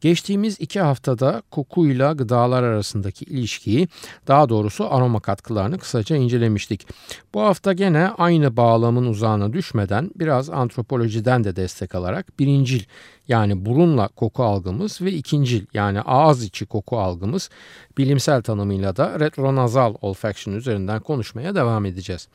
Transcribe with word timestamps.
Geçtiğimiz 0.00 0.60
iki 0.60 0.80
haftada 0.80 1.42
kokuyla 1.50 2.12
gıdalar 2.12 2.62
arasındaki 2.62 3.24
ilişkiyi, 3.24 3.88
daha 4.28 4.48
doğrusu 4.48 4.94
aroma 4.94 5.20
katkılarını 5.20 5.78
kısaca 5.78 6.16
incelemiştik. 6.16 6.86
Bu 7.34 7.40
hafta 7.40 7.72
gene 7.72 8.08
aynı 8.08 8.56
bağlamın 8.56 9.06
uzağına 9.06 9.52
düşmeden 9.52 10.10
biraz 10.16 10.50
antropolojiden 10.50 11.44
de 11.44 11.56
destek 11.56 11.94
alarak 11.94 12.38
birincil 12.38 12.82
yani 13.28 13.66
burunla 13.66 14.08
koku 14.08 14.44
algımız 14.44 15.02
ve 15.02 15.12
ikincil 15.12 15.66
yani 15.74 16.00
ağız 16.00 16.44
içi 16.44 16.66
koku 16.66 16.98
algımız 16.98 17.50
bilimsel 17.98 18.42
tanımıyla 18.42 18.96
da 18.96 19.20
retronazal 19.20 19.94
olfaction 20.02 20.54
üzerinden 20.54 21.00
konuşmaya 21.00 21.54
devam 21.54 21.86
edeceğiz. 21.86 22.28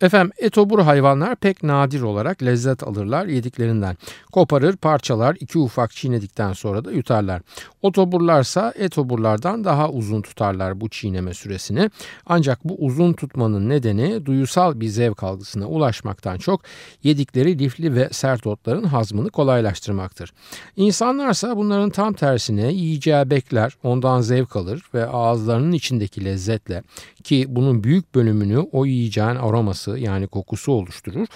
Efendim 0.00 0.32
etobur 0.38 0.78
hayvanlar 0.78 1.36
pek 1.36 1.62
nadir 1.62 2.00
olarak 2.00 2.42
lezzet 2.42 2.82
alırlar 2.82 3.26
yediklerinden. 3.26 3.96
Koparır 4.32 4.76
parçalar 4.76 5.36
iki 5.40 5.58
ufak 5.58 5.92
çiğnedikten 5.92 6.52
sonra 6.52 6.84
da 6.84 6.92
yutarlar. 6.98 7.42
Otoburlarsa 7.82 8.72
etoburlardan 8.76 9.64
daha 9.64 9.90
uzun 9.90 10.22
tutarlar 10.22 10.80
bu 10.80 10.88
çiğneme 10.88 11.34
süresini. 11.34 11.90
Ancak 12.26 12.64
bu 12.64 12.76
uzun 12.78 13.12
tutmanın 13.12 13.68
nedeni 13.68 14.26
duyusal 14.26 14.80
bir 14.80 14.88
zevk 14.88 15.22
algısına 15.22 15.66
ulaşmaktan 15.66 16.38
çok 16.38 16.60
yedikleri 17.02 17.58
lifli 17.58 17.94
ve 17.94 18.08
sert 18.12 18.46
otların 18.46 18.84
hazmını 18.84 19.30
kolaylaştırmaktır. 19.30 20.32
İnsanlarsa 20.76 21.56
bunların 21.56 21.90
tam 21.90 22.12
tersine 22.12 22.72
yiyeceği 22.72 23.30
bekler, 23.30 23.72
ondan 23.82 24.20
zevk 24.20 24.56
alır 24.56 24.82
ve 24.94 25.06
ağızlarının 25.06 25.72
içindeki 25.72 26.24
lezzetle 26.24 26.82
ki 27.24 27.46
bunun 27.48 27.84
büyük 27.84 28.14
bölümünü 28.14 28.58
o 28.58 28.86
yiyeceğin 28.86 29.28
aroması 29.28 29.98
yani 29.98 30.26
kokusu 30.26 30.72
oluşturur. 30.72 31.26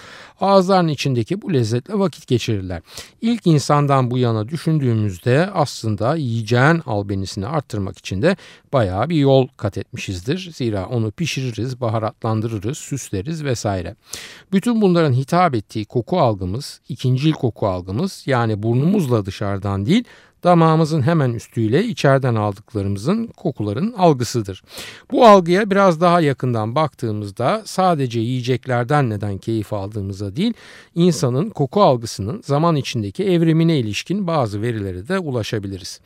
Ağızlarının 0.41 0.89
içindeki 0.89 1.43
bu 1.43 1.53
lezzetle 1.53 1.99
vakit 1.99 2.27
geçirirler. 2.27 2.83
İlk 3.21 3.47
insandan 3.47 4.11
bu 4.11 4.19
yana 4.19 4.49
düşündüğümüzde 4.49 5.51
aslında 5.55 6.17
yiyeceğin 6.17 6.83
albenisini 6.87 7.47
arttırmak 7.47 7.99
için 7.99 8.23
de 8.23 8.37
bayağı 8.73 9.09
bir 9.09 9.17
yol 9.17 9.49
kat 9.57 9.79
etmişizdir. 9.79 10.51
Zira 10.55 10.87
onu 10.87 11.11
pişiririz, 11.11 11.81
baharatlandırırız, 11.81 12.79
süsleriz 12.79 13.45
vesaire. 13.45 13.97
Bütün 14.53 14.81
bunların 14.81 15.13
hitap 15.13 15.55
ettiği 15.55 15.85
koku 15.85 16.21
algımız, 16.21 16.81
ikincil 16.89 17.33
koku 17.33 17.67
algımız 17.67 18.23
yani 18.27 18.63
burnumuzla 18.63 19.27
dışarıdan 19.27 19.87
değil 19.87 20.05
damağımızın 20.45 21.03
hemen 21.03 21.33
üstüyle 21.33 21.85
içeriden 21.85 22.35
aldıklarımızın 22.35 23.27
kokuların 23.27 23.93
algısıdır. 23.93 24.63
Bu 25.11 25.27
algıya 25.27 25.71
biraz 25.71 26.01
daha 26.01 26.21
yakından 26.21 26.75
baktığımızda 26.75 27.63
sadece 27.65 28.21
yiyeceklerden 28.21 29.11
neden 29.11 29.39
keyif 29.39 29.73
aldığımıza 29.73 30.37
değil, 30.37 30.55
insanın 30.95 31.51
koku 31.51 31.83
algısının 31.83 32.43
zaman 32.45 32.77
içindeki 32.77 33.25
evrimine 33.25 33.79
ilişkin 33.79 34.27
bazı 34.27 34.63
verilere 34.63 35.09
de 35.09 35.19
ulaşabiliriz. 35.19 36.01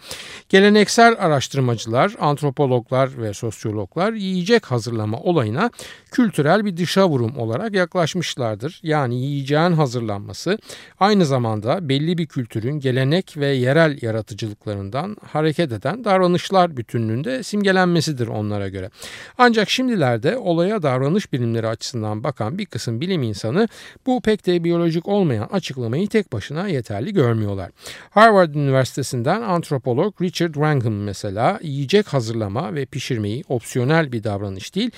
Geleneksel 0.49 1.17
araştırmacılar, 1.19 2.15
antropologlar 2.21 3.23
ve 3.23 3.35
sosyologlar 3.35 4.13
yiyecek 4.13 4.67
hazırlama 4.67 5.21
olayına 5.21 5.71
kültürel 6.11 6.65
bir 6.65 6.77
dışa 6.77 7.09
vurum 7.09 7.39
olarak 7.39 7.75
yaklaşmışlardır. 7.75 8.81
Yani 8.83 9.15
yiyeceğin 9.15 9.73
hazırlanması 9.73 10.59
aynı 11.01 11.27
zamanda 11.27 11.89
belli 11.89 12.19
bir 12.19 12.27
kültürün 12.27 12.81
gelenek 12.81 13.37
ve 13.37 13.47
yerel 13.47 13.99
yaratıcılıklarından 14.27 15.17
hareket 15.23 15.73
eden 15.73 16.05
davranışlar 16.05 16.77
bütünlüğünde 16.77 17.43
simgelenmesidir 17.43 18.27
onlara 18.27 18.69
göre. 18.69 18.91
Ancak 19.39 19.71
şimdilerde 19.71 20.37
olaya 20.37 20.83
davranış 20.83 21.33
bilimleri 21.33 21.69
açısından 21.69 22.25
bakan 22.25 22.59
bir 22.59 22.67
kısım 22.67 23.01
bilim 23.01 23.23
insanı 23.23 23.69
bu 24.07 24.21
pek 24.21 24.47
de 24.47 24.65
biyolojik 24.65 25.09
olmayan 25.09 25.49
açıklamayı 25.53 26.09
tek 26.09 26.33
başına 26.33 26.69
yeterli 26.69 27.13
görmüyorlar. 27.13 27.71
Harvard 28.11 28.55
Üniversitesi'nden 28.55 29.43
antropolog 29.43 30.23
Richard 30.23 30.55
Wrangham 30.55 30.95
mesela 30.95 31.59
yiyecek 31.63 32.07
hazırlama 32.07 32.75
ve 32.75 32.87
pişirmeyi 32.87 33.45
opsiyonel 33.49 34.13
bir 34.13 34.25
davranış 34.25 34.75
değil 34.75 34.91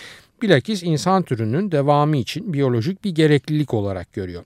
bilakis 0.43 0.83
insan 0.83 1.23
türünün 1.23 1.73
devamı 1.73 2.17
için 2.17 2.53
biyolojik 2.53 3.05
bir 3.05 3.11
gereklilik 3.11 3.75
olarak 3.75 4.13
görüyor. 4.13 4.45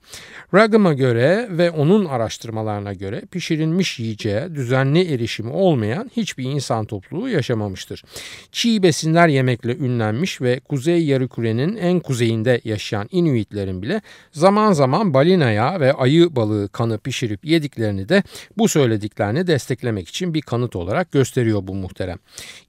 Ragham'a 0.55 0.93
göre 0.93 1.49
ve 1.51 1.71
onun 1.71 2.05
araştırmalarına 2.05 2.93
göre 2.93 3.23
pişirilmiş 3.31 3.99
yiyeceğe 3.99 4.55
düzenli 4.55 5.15
erişimi 5.15 5.51
olmayan 5.51 6.11
hiçbir 6.17 6.45
insan 6.45 6.85
topluluğu 6.85 7.29
yaşamamıştır. 7.29 8.05
Çiğ 8.53 8.83
besinler 8.83 9.29
yemekle 9.29 9.77
ünlenmiş 9.77 10.41
ve 10.41 10.61
kuzey 10.61 11.05
yarıkürenin 11.05 11.77
en 11.77 12.01
kuzeyinde 12.01 12.61
yaşayan 12.65 13.09
Inuitlerin 13.11 13.83
bile 13.83 14.03
zaman 14.33 14.73
zaman 14.73 15.15
balinaya 15.15 15.81
ve 15.81 15.93
ayı 15.93 16.37
balığı 16.37 16.69
kanı 16.69 16.99
pişirip 16.99 17.45
yediklerini 17.45 18.09
de 18.09 18.23
bu 18.59 18.69
söylediklerini 18.69 19.47
desteklemek 19.47 20.09
için 20.09 20.35
bir 20.35 20.41
kanıt 20.41 20.77
olarak 20.77 21.13
gösteriyor 21.13 21.67
bu 21.67 21.75
muhterem. 21.75 22.19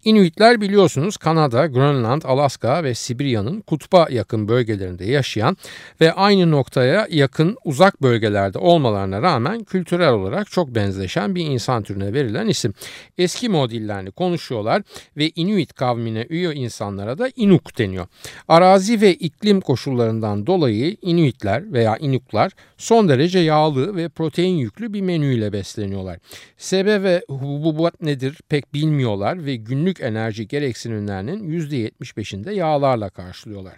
Inuitler 0.03 0.61
biliyorsunuz 0.61 1.17
Kanada, 1.17 1.65
Grönland, 1.65 2.21
Alaska 2.25 2.83
ve 2.83 2.93
Sibirya 2.93 3.12
Sibirya'nın 3.13 3.61
kutba 3.61 4.07
yakın 4.09 4.47
bölgelerinde 4.47 5.05
yaşayan 5.05 5.57
ve 6.01 6.13
aynı 6.13 6.51
noktaya 6.51 7.07
yakın 7.09 7.57
uzak 7.63 8.01
bölgelerde 8.01 8.57
olmalarına 8.57 9.21
rağmen 9.21 9.63
kültürel 9.63 10.13
olarak 10.13 10.51
çok 10.51 10.75
benzeşen 10.75 11.35
bir 11.35 11.45
insan 11.45 11.83
türüne 11.83 12.13
verilen 12.13 12.47
isim. 12.47 12.73
Eskimo 13.17 13.69
dillerini 13.69 14.11
konuşuyorlar 14.11 14.81
ve 15.17 15.31
Inuit 15.35 15.73
kavmine 15.73 16.25
üye 16.29 16.53
insanlara 16.53 17.17
da 17.17 17.29
Inuk 17.35 17.77
deniyor. 17.77 18.07
Arazi 18.47 19.01
ve 19.01 19.13
iklim 19.13 19.61
koşullarından 19.61 20.47
dolayı 20.47 20.97
Inuitler 21.01 21.73
veya 21.73 21.97
Inuklar 21.97 22.51
son 22.77 23.09
derece 23.09 23.39
yağlı 23.39 23.95
ve 23.95 24.09
protein 24.09 24.57
yüklü 24.57 24.93
bir 24.93 25.01
menüyle 25.01 25.53
besleniyorlar. 25.53 26.19
Sebe 26.57 27.03
ve 27.03 27.25
hububat 27.29 28.01
nedir 28.01 28.37
pek 28.49 28.73
bilmiyorlar 28.73 29.45
ve 29.45 29.55
günlük 29.55 30.01
enerji 30.01 30.47
gereksinimlerinin 30.47 31.59
%75'inde 31.61 32.53
yağlarla 32.53 33.02
miktarla 33.03 33.09
karşılıyorlar. 33.09 33.73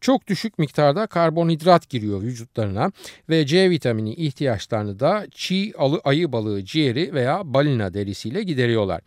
Çok 0.00 0.26
düşük 0.26 0.58
miktarda 0.58 1.06
karbonhidrat 1.06 1.88
giriyor 1.90 2.22
vücutlarına 2.22 2.92
ve 3.28 3.46
C 3.46 3.70
vitamini 3.70 4.14
ihtiyaçlarını 4.14 5.00
da 5.00 5.26
çiğ 5.30 5.72
ayı 6.04 6.32
balığı 6.32 6.64
ciğeri 6.64 7.14
veya 7.14 7.42
balina 7.44 7.94
derisiyle 7.94 8.42
gideriyorlar. 8.42 9.00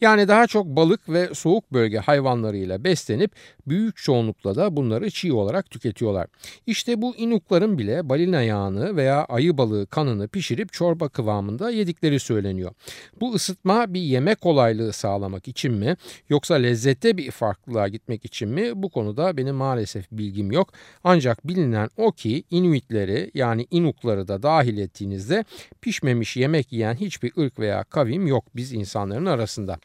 Yani 0.00 0.28
daha 0.28 0.46
çok 0.46 0.66
balık 0.66 1.08
ve 1.08 1.34
soğuk 1.34 1.72
bölge 1.72 1.98
hayvanlarıyla 1.98 2.84
beslenip 2.84 3.32
büyük 3.66 3.96
çoğunlukla 3.96 4.54
da 4.54 4.70
bunları 4.70 5.10
çiğ 5.10 5.32
olarak 5.32 5.70
tüketiyorlar. 5.70 6.26
İşte 6.66 7.02
bu 7.02 7.16
inukların 7.16 7.78
bile 7.78 8.08
balina 8.08 8.42
yağını 8.42 8.96
veya 8.96 9.24
ayı 9.24 9.58
balığı 9.58 9.86
kanını 9.86 10.28
pişirip 10.28 10.72
çorba 10.72 11.08
kıvamında 11.08 11.70
yedikleri 11.70 12.20
söyleniyor. 12.20 12.72
Bu 13.20 13.34
ısıtma 13.34 13.94
bir 13.94 14.00
yemek 14.00 14.40
kolaylığı 14.40 14.92
sağlamak 14.92 15.48
için 15.48 15.72
mi 15.72 15.96
yoksa 16.28 16.54
lezzette 16.54 17.16
bir 17.16 17.30
farklılığa 17.30 17.88
gitmek 17.88 18.24
için 18.24 18.48
mi 18.48 18.72
bu 18.74 18.88
konuda 18.88 19.13
konuda 19.14 19.36
benim 19.36 19.54
maalesef 19.54 20.10
bilgim 20.12 20.52
yok. 20.52 20.72
Ancak 21.04 21.48
bilinen 21.48 21.88
o 21.96 22.12
ki 22.12 22.44
Inuitleri 22.50 23.30
yani 23.34 23.66
Inukları 23.70 24.28
da 24.28 24.42
dahil 24.42 24.78
ettiğinizde 24.78 25.44
pişmemiş 25.80 26.36
yemek 26.36 26.72
yiyen 26.72 26.94
hiçbir 26.94 27.32
ırk 27.38 27.58
veya 27.58 27.84
kavim 27.84 28.26
yok 28.26 28.44
biz 28.56 28.72
insanların 28.72 29.26
arasında. 29.26 29.78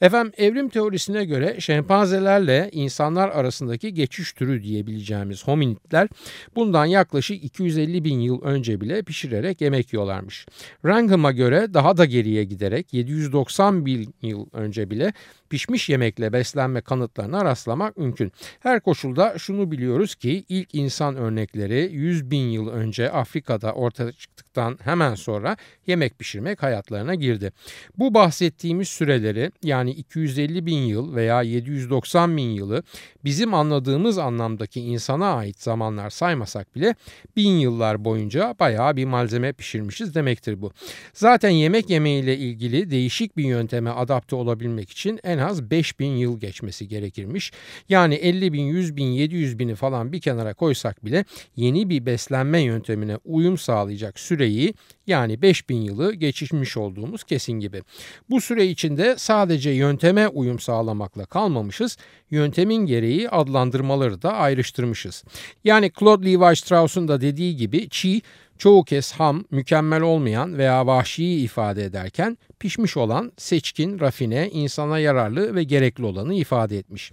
Efendim 0.00 0.32
evrim 0.36 0.68
teorisine 0.68 1.24
göre 1.24 1.60
şempanzelerle 1.60 2.68
insanlar 2.72 3.28
arasındaki 3.28 3.94
geçiş 3.94 4.32
türü 4.32 4.62
diyebileceğimiz 4.62 5.46
hominidler 5.46 6.08
bundan 6.56 6.86
yaklaşık 6.86 7.44
250 7.44 8.04
bin 8.04 8.20
yıl 8.20 8.42
önce 8.42 8.80
bile 8.80 9.02
pişirerek 9.02 9.60
yemek 9.60 9.92
yiyorlarmış. 9.92 10.46
Wrangham'a 10.82 11.32
göre 11.32 11.74
daha 11.74 11.96
da 11.96 12.04
geriye 12.04 12.44
giderek 12.44 12.92
790 12.92 13.86
bin 13.86 14.14
yıl 14.22 14.46
önce 14.52 14.90
bile 14.90 15.12
pişmiş 15.54 15.88
yemekle 15.88 16.32
beslenme 16.32 16.80
kanıtlarına 16.80 17.44
rastlamak 17.44 17.96
mümkün. 17.96 18.32
Her 18.60 18.73
koşulda 18.80 19.38
şunu 19.38 19.70
biliyoruz 19.70 20.14
ki 20.14 20.44
ilk 20.48 20.74
insan 20.74 21.16
örnekleri 21.16 21.90
100 21.92 22.30
bin 22.30 22.50
yıl 22.50 22.68
önce 22.68 23.10
Afrika'da 23.10 23.72
ortaya 23.72 24.12
çıktıktan 24.12 24.78
hemen 24.82 25.14
sonra 25.14 25.56
yemek 25.86 26.18
pişirmek 26.18 26.62
hayatlarına 26.62 27.14
girdi. 27.14 27.52
Bu 27.98 28.14
bahsettiğimiz 28.14 28.88
süreleri 28.88 29.50
yani 29.62 29.90
250 29.90 30.66
bin 30.66 30.78
yıl 30.78 31.14
veya 31.14 31.42
790 31.42 32.36
bin 32.36 32.50
yılı 32.50 32.82
bizim 33.24 33.54
anladığımız 33.54 34.18
anlamdaki 34.18 34.80
insana 34.80 35.34
ait 35.34 35.62
zamanlar 35.62 36.10
saymasak 36.10 36.76
bile 36.76 36.94
bin 37.36 37.50
yıllar 37.58 38.04
boyunca 38.04 38.54
bayağı 38.60 38.96
bir 38.96 39.04
malzeme 39.04 39.52
pişirmişiz 39.52 40.14
demektir 40.14 40.62
bu. 40.62 40.72
Zaten 41.12 41.50
yemek 41.50 41.90
yemeğiyle 41.90 42.36
ilgili 42.36 42.90
değişik 42.90 43.36
bir 43.36 43.44
yönteme 43.44 43.90
adapte 43.90 44.36
olabilmek 44.36 44.90
için 44.90 45.20
en 45.24 45.38
az 45.38 45.70
5000 45.70 46.06
yıl 46.06 46.40
geçmesi 46.40 46.88
gerekirmiş. 46.88 47.52
Yani 47.88 48.14
50 48.14 48.52
bin, 48.52 48.63
100 48.64 48.96
bin, 48.96 49.06
700 49.06 49.58
bini 49.58 49.74
falan 49.74 50.12
bir 50.12 50.20
kenara 50.20 50.54
koysak 50.54 51.04
bile 51.04 51.24
yeni 51.56 51.90
bir 51.90 52.06
beslenme 52.06 52.60
yöntemine 52.60 53.18
uyum 53.24 53.58
sağlayacak 53.58 54.20
süreyi 54.20 54.74
yani 55.06 55.42
5000 55.42 55.76
yılı 55.76 56.14
geçirmiş 56.14 56.76
olduğumuz 56.76 57.24
kesin 57.24 57.52
gibi. 57.52 57.82
Bu 58.30 58.40
süre 58.40 58.66
içinde 58.66 59.14
sadece 59.18 59.70
yönteme 59.70 60.28
uyum 60.28 60.58
sağlamakla 60.58 61.26
kalmamışız, 61.26 61.96
yöntemin 62.30 62.86
gereği 62.86 63.30
adlandırmaları 63.30 64.22
da 64.22 64.32
ayrıştırmışız. 64.32 65.24
Yani 65.64 65.92
Claude 66.00 66.26
Levi-Strauss'un 66.26 67.08
da 67.08 67.20
dediği 67.20 67.56
gibi 67.56 67.88
çiğ 67.88 68.22
çoğu 68.58 68.84
kez 68.84 69.12
ham, 69.12 69.44
mükemmel 69.50 70.00
olmayan 70.00 70.58
veya 70.58 70.86
vahşiyi 70.86 71.44
ifade 71.44 71.84
ederken 71.84 72.38
pişmiş 72.58 72.96
olan, 72.96 73.32
seçkin, 73.36 74.00
rafine, 74.00 74.50
insana 74.50 74.98
yararlı 74.98 75.54
ve 75.54 75.64
gerekli 75.64 76.04
olanı 76.04 76.34
ifade 76.34 76.78
etmiş. 76.78 77.12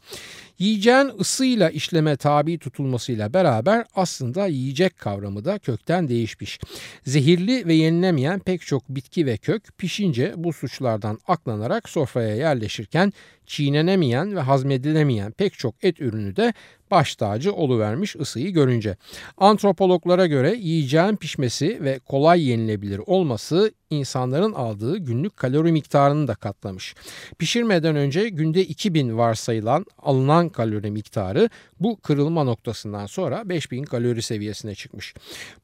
Yiyeceğin 0.60 1.12
ısıyla 1.20 1.70
işleme 1.70 2.16
tabi 2.16 2.60
tutulmasıyla 2.60 3.34
beraber 3.34 3.86
aslında 3.96 4.48
yiyecek 4.48 4.98
kavramı 4.98 5.46
da 5.46 5.60
kökten 5.60 6.08
değişmiş. 6.08 6.60
Zehirli 7.06 7.68
ve 7.68 7.74
yenilemeyen 7.74 8.40
pek 8.40 8.62
çok 8.62 8.90
bitki 8.90 9.26
ve 9.26 9.38
kök 9.38 9.78
pişince 9.78 10.34
bu 10.38 10.54
suçlardan 10.54 11.20
aklanarak 11.28 11.90
sofraya 11.90 12.36
yerleşirken 12.36 13.14
çiğnenemeyen 13.46 14.36
ve 14.36 14.40
hazmedilemeyen 14.40 15.32
pek 15.32 15.54
çok 15.54 15.76
et 15.84 16.02
ürünü 16.02 16.36
de 16.36 16.54
baş 16.92 17.16
tacı 17.16 17.54
oluvermiş 17.54 18.16
ısıyı 18.16 18.54
görünce. 18.54 18.98
Antropologlara 19.38 20.28
göre 20.28 20.56
yiyeceğin 20.56 21.16
pişmesi 21.16 21.84
ve 21.84 22.00
kolay 22.00 22.44
yenilebilir 22.50 23.02
olması 23.06 23.72
insanların 23.90 24.54
aldığı 24.54 24.98
günlük 24.98 25.38
kalori 25.38 25.72
miktarını 25.72 26.28
da 26.28 26.36
katlamış. 26.36 26.96
Pişirmeden 27.40 27.96
önce 27.96 28.30
günde 28.30 28.66
2000 28.66 29.18
varsayılan 29.18 29.86
alınan 29.98 30.50
kalori 30.50 30.92
miktarı 30.92 31.50
bu 31.80 32.00
kırılma 32.02 32.44
noktasından 32.44 33.06
sonra 33.06 33.50
5000 33.50 33.84
kalori 33.84 34.22
seviyesine 34.22 34.76
çıkmış. 34.76 35.14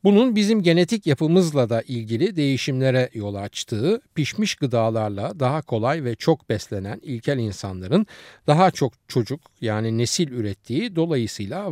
Bunun 0.03 0.35
bizim 0.35 0.63
genetik 0.63 1.07
yapımızla 1.07 1.69
da 1.69 1.81
ilgili 1.81 2.35
değişimlere 2.35 3.09
yol 3.13 3.35
açtığı, 3.35 4.01
pişmiş 4.15 4.55
gıdalarla 4.55 5.39
daha 5.39 5.61
kolay 5.61 6.03
ve 6.03 6.15
çok 6.15 6.49
beslenen 6.49 6.99
ilkel 7.03 7.37
insanların 7.37 8.05
daha 8.47 8.71
çok 8.71 8.93
çocuk 9.07 9.41
yani 9.61 9.97
nesil 9.97 10.31
ürettiği 10.31 10.95
dolayısıyla 10.95 11.16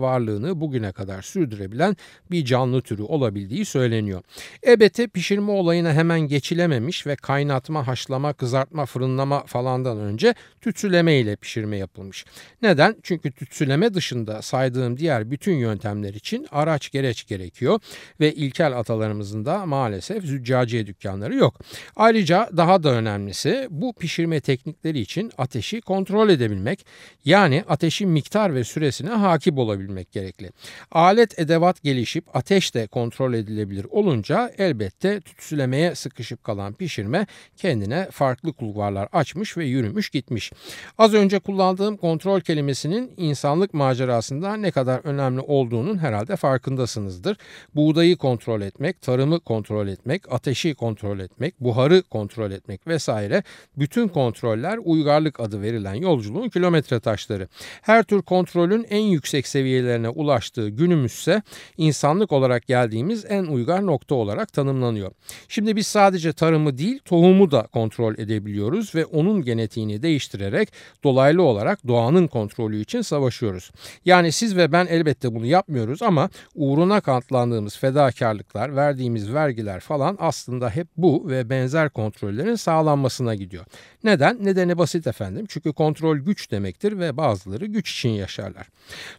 varlığını 0.01 0.61
bugüne 0.61 0.91
kadar 0.91 1.21
sürdürebilen 1.21 1.97
bir 2.31 2.45
canlı 2.45 2.81
türü 2.81 3.01
olabildiği 3.01 3.65
söyleniyor. 3.65 4.21
Ebete 4.67 5.07
pişirme 5.07 5.51
olayına 5.51 5.93
hemen 5.93 6.19
geçilememiş 6.19 7.07
ve 7.07 7.15
kaynatma, 7.15 7.87
haşlama, 7.87 8.33
kızartma, 8.33 8.85
fırınlama 8.85 9.45
falandan 9.45 9.97
önce 9.97 10.35
tütsüleme 10.61 11.19
ile 11.19 11.35
pişirme 11.35 11.77
yapılmış. 11.77 12.25
Neden? 12.61 12.95
Çünkü 13.03 13.31
tütsüleme 13.31 13.93
dışında 13.93 14.41
saydığım 14.41 14.97
diğer 14.97 15.31
bütün 15.31 15.55
yöntemler 15.55 16.13
için 16.13 16.47
araç 16.51 16.91
gereç 16.91 17.27
gerekiyor 17.27 17.79
ve 18.19 18.33
ilkel 18.33 18.79
atalarımızın 18.79 19.45
da 19.45 19.65
maalesef 19.65 20.23
züccaciye 20.23 20.87
dükkanları 20.87 21.35
yok. 21.35 21.59
Ayrıca 21.95 22.49
daha 22.57 22.83
da 22.83 22.89
önemlisi 22.89 23.67
bu 23.71 23.93
pişirme 23.93 24.39
teknikleri 24.39 24.99
için 24.99 25.31
ateşi 25.37 25.81
kontrol 25.81 26.29
edebilmek 26.29 26.85
yani 27.25 27.63
ateşin 27.69 28.09
miktar 28.09 28.55
ve 28.55 28.63
süresine 28.63 29.09
hakim 29.09 29.34
olabilmek 29.57 30.11
gerekli. 30.11 30.51
Alet 30.91 31.39
edevat 31.39 31.83
gelişip 31.83 32.35
ateş 32.35 32.75
de 32.75 32.87
kontrol 32.87 33.33
edilebilir 33.33 33.87
olunca 33.89 34.51
elbette 34.57 35.21
tütsülemeye 35.21 35.95
sıkışıp 35.95 36.43
kalan 36.43 36.73
pişirme 36.73 37.27
kendine 37.57 38.07
farklı 38.11 38.53
kulvarlar 38.53 39.09
açmış 39.11 39.57
ve 39.57 39.65
yürümüş 39.65 40.09
gitmiş. 40.09 40.51
Az 40.97 41.13
önce 41.13 41.39
kullandığım 41.39 41.97
kontrol 41.97 42.39
kelimesinin 42.39 43.13
insanlık 43.17 43.73
macerasında 43.73 44.57
ne 44.57 44.71
kadar 44.71 44.99
önemli 45.03 45.39
olduğunun 45.39 45.97
herhalde 45.97 46.35
farkındasınızdır. 46.35 47.37
Buğdayı 47.75 48.17
kontrol 48.17 48.61
etmek, 48.61 49.01
tarımı 49.01 49.39
kontrol 49.39 49.87
etmek, 49.87 50.33
ateşi 50.33 50.75
kontrol 50.75 51.19
etmek, 51.19 51.59
buharı 51.59 52.03
kontrol 52.03 52.51
etmek 52.51 52.87
vesaire 52.87 53.43
bütün 53.77 54.07
kontroller 54.07 54.79
uygarlık 54.83 55.39
adı 55.39 55.61
verilen 55.61 55.93
yolculuğun 55.93 56.49
kilometre 56.49 56.99
taşları. 56.99 57.47
Her 57.81 58.03
tür 58.03 58.21
kontrolün 58.21 58.85
en 58.89 59.01
yüksek 59.01 59.24
seviyelerine 59.27 60.09
ulaştığı 60.09 60.69
günümüzse 60.69 61.41
insanlık 61.77 62.31
olarak 62.31 62.67
geldiğimiz 62.67 63.25
en 63.29 63.43
uygar 63.43 63.85
nokta 63.85 64.15
olarak 64.15 64.53
tanımlanıyor. 64.53 65.11
Şimdi 65.47 65.75
biz 65.75 65.87
sadece 65.87 66.33
tarımı 66.33 66.77
değil 66.77 66.99
tohumu 67.05 67.51
da 67.51 67.61
kontrol 67.61 68.13
edebiliyoruz 68.17 68.95
ve 68.95 69.05
onun 69.05 69.41
genetiğini 69.41 70.01
değiştirerek 70.01 70.69
dolaylı 71.03 71.43
olarak 71.43 71.87
doğanın 71.87 72.27
kontrolü 72.27 72.81
için 72.81 73.01
savaşıyoruz. 73.01 73.71
Yani 74.05 74.31
siz 74.31 74.57
ve 74.57 74.71
ben 74.71 74.85
elbette 74.85 75.35
bunu 75.35 75.45
yapmıyoruz 75.45 76.01
ama 76.01 76.29
uğruna 76.55 77.01
katlandığımız 77.01 77.77
fedakarlıklar, 77.77 78.75
verdiğimiz 78.75 79.33
vergiler 79.33 79.79
falan 79.79 80.17
aslında 80.19 80.69
hep 80.69 80.87
bu 80.97 81.29
ve 81.29 81.49
benzer 81.49 81.89
kontrollerin 81.89 82.55
sağlanmasına 82.55 83.35
gidiyor. 83.35 83.65
Neden? 84.03 84.45
Nedeni 84.45 84.77
basit 84.77 85.07
efendim. 85.07 85.45
Çünkü 85.49 85.73
kontrol 85.73 86.17
güç 86.17 86.51
demektir 86.51 86.99
ve 86.99 87.17
bazıları 87.17 87.65
güç 87.65 87.91
için 87.91 88.09
yaşarlar. 88.09 88.67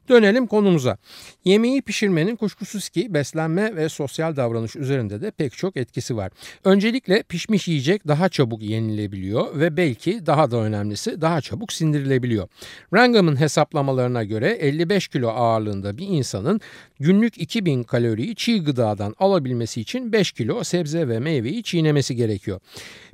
Dönelim 0.08 0.46
konumuza. 0.46 0.96
Yemeği 1.44 1.82
pişirmenin 1.82 2.36
kuşkusuz 2.36 2.88
ki 2.88 3.14
beslenme 3.14 3.76
ve 3.76 3.88
sosyal 3.88 4.36
davranış 4.36 4.76
üzerinde 4.76 5.20
de 5.20 5.30
pek 5.30 5.52
çok 5.52 5.76
etkisi 5.76 6.16
var. 6.16 6.32
Öncelikle 6.64 7.22
pişmiş 7.22 7.68
yiyecek 7.68 8.08
daha 8.08 8.28
çabuk 8.28 8.62
yenilebiliyor 8.62 9.60
ve 9.60 9.76
belki 9.76 10.26
daha 10.26 10.50
da 10.50 10.56
önemlisi 10.56 11.20
daha 11.20 11.40
çabuk 11.40 11.72
sindirilebiliyor. 11.72 12.48
Wrangham'ın 12.90 13.40
hesaplamalarına 13.40 14.24
göre 14.24 14.50
55 14.50 15.08
kilo 15.08 15.28
ağırlığında 15.28 15.98
bir 15.98 16.06
insanın 16.06 16.60
günlük 17.00 17.38
2000 17.38 17.82
kaloriyi 17.82 18.34
çiğ 18.34 18.64
gıdadan 18.64 19.14
alabilmesi 19.18 19.80
için 19.80 20.12
5 20.12 20.32
kilo 20.32 20.64
sebze 20.64 21.08
ve 21.08 21.18
meyveyi 21.18 21.62
çiğnemesi 21.62 22.16
gerekiyor. 22.16 22.60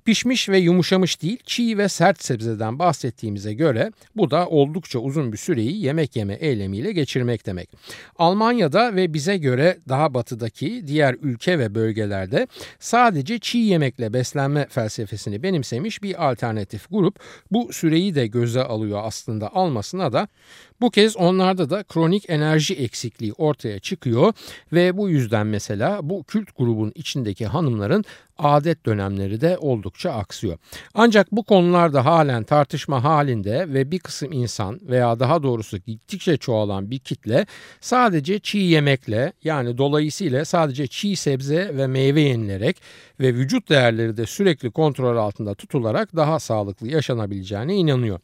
Pişmiş 0.04 0.48
ve 0.48 0.58
yumuşamış 0.58 1.22
değil, 1.22 1.38
çiğ 1.44 1.78
ve 1.78 1.88
sert 1.88 2.24
sebzeden 2.24 2.78
bahsettiğimize 2.78 3.54
göre 3.54 3.92
bu 4.16 4.30
da 4.30 4.46
oldukça 4.48 4.98
uzun 4.98 5.32
bir 5.32 5.36
süreyi 5.36 5.84
yemek 5.84 6.16
yeme 6.16 6.34
eylemiyle 6.34 6.92
geçirmek 6.92 7.46
demek. 7.46 7.70
Almanya'da 8.16 8.96
ve 8.96 9.14
bize 9.14 9.36
göre 9.36 9.78
daha 9.88 10.14
batıdaki 10.14 10.86
diğer 10.86 11.16
ülke 11.22 11.58
ve 11.58 11.74
bölgelerde 11.74 12.46
sadece 12.78 13.38
çiğ 13.38 13.58
yemekle 13.58 14.12
beslenme 14.12 14.66
felsefesini 14.70 15.42
benimsemiş 15.42 16.02
bir 16.02 16.30
alternatif 16.30 16.90
grup 16.90 17.18
bu 17.50 17.72
süreyi 17.72 18.14
de 18.14 18.26
göze 18.26 18.62
alıyor 18.62 19.00
aslında 19.04 19.54
almasına 19.54 20.12
da 20.12 20.28
bu 20.82 20.90
kez 20.90 21.16
onlarda 21.16 21.70
da 21.70 21.82
kronik 21.82 22.30
enerji 22.30 22.74
eksikliği 22.74 23.32
ortaya 23.32 23.78
çıkıyor 23.78 24.32
ve 24.72 24.96
bu 24.96 25.08
yüzden 25.08 25.46
mesela 25.46 26.00
bu 26.02 26.24
kült 26.24 26.48
grubun 26.56 26.92
içindeki 26.94 27.46
hanımların 27.46 28.04
adet 28.38 28.86
dönemleri 28.86 29.40
de 29.40 29.58
oldukça 29.58 30.10
aksıyor. 30.10 30.58
Ancak 30.94 31.32
bu 31.32 31.44
konularda 31.44 32.04
halen 32.04 32.44
tartışma 32.44 33.04
halinde 33.04 33.74
ve 33.74 33.90
bir 33.90 33.98
kısım 33.98 34.32
insan 34.32 34.80
veya 34.82 35.20
daha 35.20 35.42
doğrusu 35.42 35.78
gittikçe 35.78 36.36
çoğalan 36.36 36.90
bir 36.90 36.98
kitle 36.98 37.46
sadece 37.80 38.38
çiğ 38.38 38.58
yemekle 38.58 39.32
yani 39.44 39.78
dolayısıyla 39.78 40.44
sadece 40.44 40.86
çiğ 40.86 41.16
sebze 41.16 41.76
ve 41.76 41.86
meyve 41.86 42.20
yenilerek 42.20 42.76
ve 43.20 43.34
vücut 43.34 43.68
değerleri 43.68 44.16
de 44.16 44.26
sürekli 44.26 44.70
kontrol 44.70 45.16
altında 45.16 45.54
tutularak 45.54 46.16
daha 46.16 46.40
sağlıklı 46.40 46.88
yaşanabileceğine 46.88 47.76
inanıyor. 47.76 48.20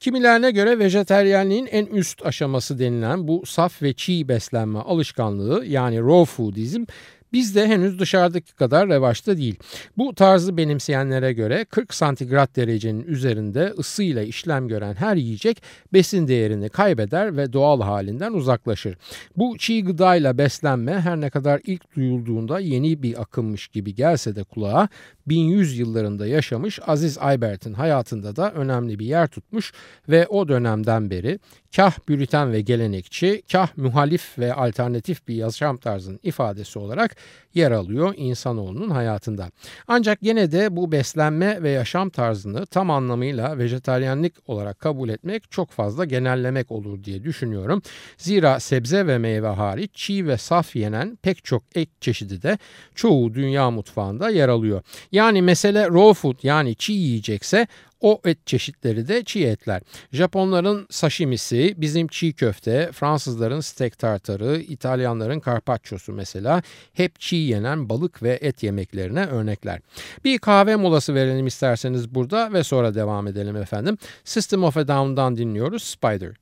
Kimilerine 0.00 0.50
göre 0.50 0.78
vejeteryenliğin 0.78 1.66
en 1.66 1.86
üst 1.86 2.26
aşaması 2.26 2.78
denilen 2.78 3.28
bu 3.28 3.46
saf 3.46 3.82
ve 3.82 3.92
çiğ 3.92 4.28
beslenme 4.28 4.78
alışkanlığı 4.78 5.64
yani 5.66 6.00
raw 6.00 6.24
foodizm 6.24 6.84
Bizde 7.32 7.66
henüz 7.66 7.98
dışarıdaki 7.98 8.54
kadar 8.54 8.88
revaçta 8.88 9.36
değil. 9.36 9.56
Bu 9.96 10.14
tarzı 10.14 10.56
benimseyenlere 10.56 11.32
göre 11.32 11.64
40 11.64 11.94
santigrat 11.94 12.56
derecenin 12.56 13.04
üzerinde 13.04 13.74
ısıyla 13.78 14.22
işlem 14.22 14.68
gören 14.68 14.94
her 14.94 15.16
yiyecek 15.16 15.62
besin 15.92 16.28
değerini 16.28 16.68
kaybeder 16.68 17.36
ve 17.36 17.52
doğal 17.52 17.80
halinden 17.80 18.32
uzaklaşır. 18.32 18.98
Bu 19.36 19.58
çiğ 19.58 19.84
gıdayla 19.84 20.38
beslenme 20.38 21.00
her 21.00 21.20
ne 21.20 21.30
kadar 21.30 21.60
ilk 21.66 21.96
duyulduğunda 21.96 22.60
yeni 22.60 23.02
bir 23.02 23.22
akımmış 23.22 23.68
gibi 23.68 23.94
gelse 23.94 24.36
de 24.36 24.44
kulağa 24.44 24.88
1100 25.26 25.78
yıllarında 25.78 26.26
yaşamış 26.26 26.78
Aziz 26.86 27.18
Aybert'in 27.18 27.72
hayatında 27.72 28.36
da 28.36 28.52
önemli 28.52 28.98
bir 28.98 29.06
yer 29.06 29.26
tutmuş 29.26 29.72
ve 30.08 30.26
o 30.26 30.48
dönemden 30.48 31.10
beri 31.10 31.38
kah 31.76 32.08
büriten 32.08 32.52
ve 32.52 32.60
gelenekçi, 32.60 33.42
kah 33.52 33.76
muhalif 33.76 34.38
ve 34.38 34.54
alternatif 34.54 35.28
bir 35.28 35.34
yaşam 35.34 35.76
tarzının 35.76 36.20
ifadesi 36.22 36.78
olarak 36.78 37.16
yer 37.54 37.70
alıyor 37.70 38.14
insanoğlunun 38.16 38.90
hayatında. 38.90 39.50
Ancak 39.88 40.18
yine 40.22 40.52
de 40.52 40.76
bu 40.76 40.92
beslenme 40.92 41.62
ve 41.62 41.70
yaşam 41.70 42.10
tarzını 42.10 42.66
tam 42.66 42.90
anlamıyla 42.90 43.58
vejetaryenlik 43.58 44.34
olarak 44.46 44.78
kabul 44.78 45.08
etmek 45.08 45.50
çok 45.50 45.70
fazla 45.70 46.04
genellemek 46.04 46.72
olur 46.72 47.04
diye 47.04 47.24
düşünüyorum. 47.24 47.82
Zira 48.16 48.60
sebze 48.60 49.06
ve 49.06 49.18
meyve 49.18 49.48
hariç 49.48 49.90
çiğ 49.94 50.26
ve 50.26 50.36
saf 50.36 50.76
yenen 50.76 51.18
pek 51.22 51.44
çok 51.44 51.62
et 51.74 51.88
çeşidi 52.00 52.42
de 52.42 52.58
çoğu 52.94 53.34
dünya 53.34 53.70
mutfağında 53.70 54.30
yer 54.30 54.48
alıyor. 54.48 54.82
Yani 55.12 55.42
mesele 55.42 55.84
raw 55.84 56.14
food 56.14 56.38
yani 56.42 56.74
çiğ 56.74 56.92
yiyecekse 56.92 57.66
O 58.00 58.20
et 58.24 58.46
çeşitleri 58.46 59.08
de 59.08 59.24
çiğ 59.24 59.44
etler. 59.44 59.82
Japonların 60.12 60.86
sashimisi, 60.90 61.74
bizim 61.76 62.08
çiğ 62.08 62.32
köfte, 62.32 62.90
Fransızların 62.92 63.60
steak 63.60 63.98
tartarı, 63.98 64.58
İtalyanların 64.58 65.42
carpaccio'su 65.46 66.12
mesela 66.12 66.62
hep 66.92 67.20
çiğ 67.20 67.36
yenen 67.36 67.88
balık 67.88 68.22
ve 68.22 68.38
et 68.42 68.62
yemeklerine 68.62 69.26
örnekler. 69.26 69.80
Bir 70.24 70.38
kahve 70.38 70.76
molası 70.76 71.14
verelim 71.14 71.46
isterseniz 71.46 72.14
burada 72.14 72.52
ve 72.52 72.64
sonra 72.64 72.94
devam 72.94 73.26
edelim 73.26 73.56
efendim. 73.56 73.98
System 74.24 74.64
of 74.64 74.76
a 74.76 74.88
Down'dan 74.88 75.36
dinliyoruz 75.36 75.82
Spider. 75.82 76.34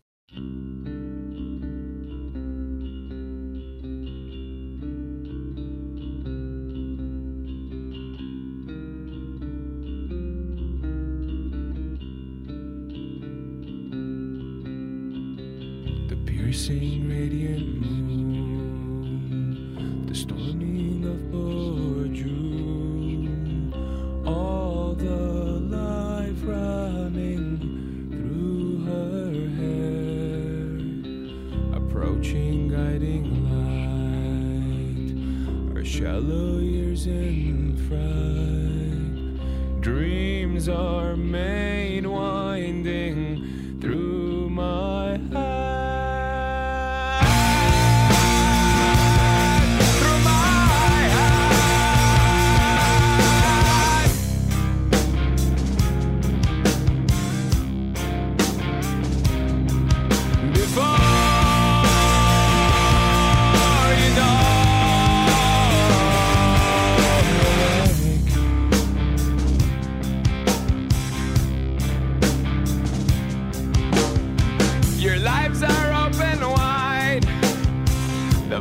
Piercing 16.46 17.08
radiant 17.08 17.80
moon, 17.80 19.26
the 20.06 20.14
storming 20.14 20.65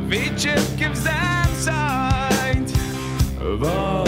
Wiecie, 0.00 0.54
gives 0.76 0.98
zemsać? 0.98 2.58
Wo 3.58 4.05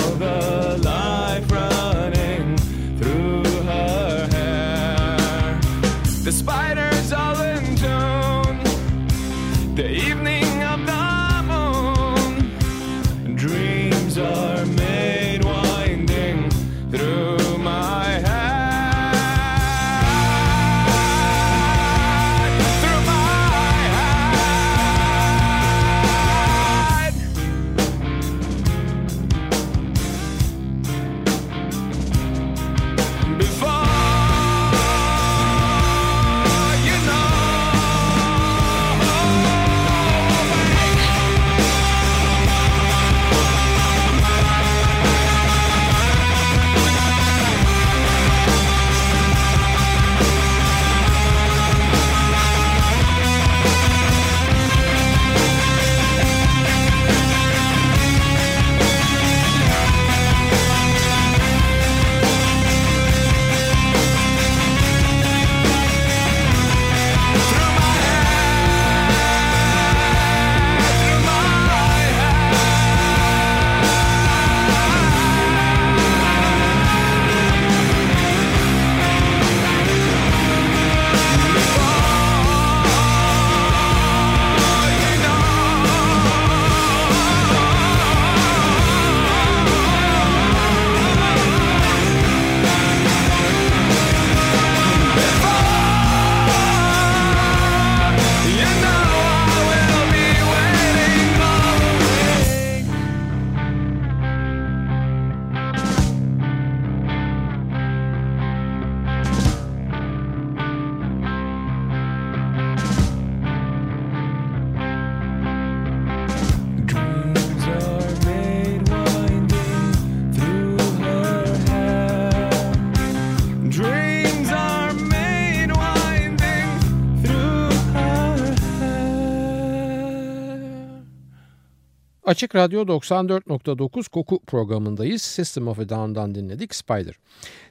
Açık 132.28 132.54
Radyo 132.54 132.82
94.9 132.82 134.08
Koku 134.08 134.38
programındayız. 134.46 135.22
System 135.22 135.68
of 135.68 135.78
a 135.78 135.88
Down'dan 135.88 136.34
dinledik 136.34 136.74
Spider. 136.74 137.14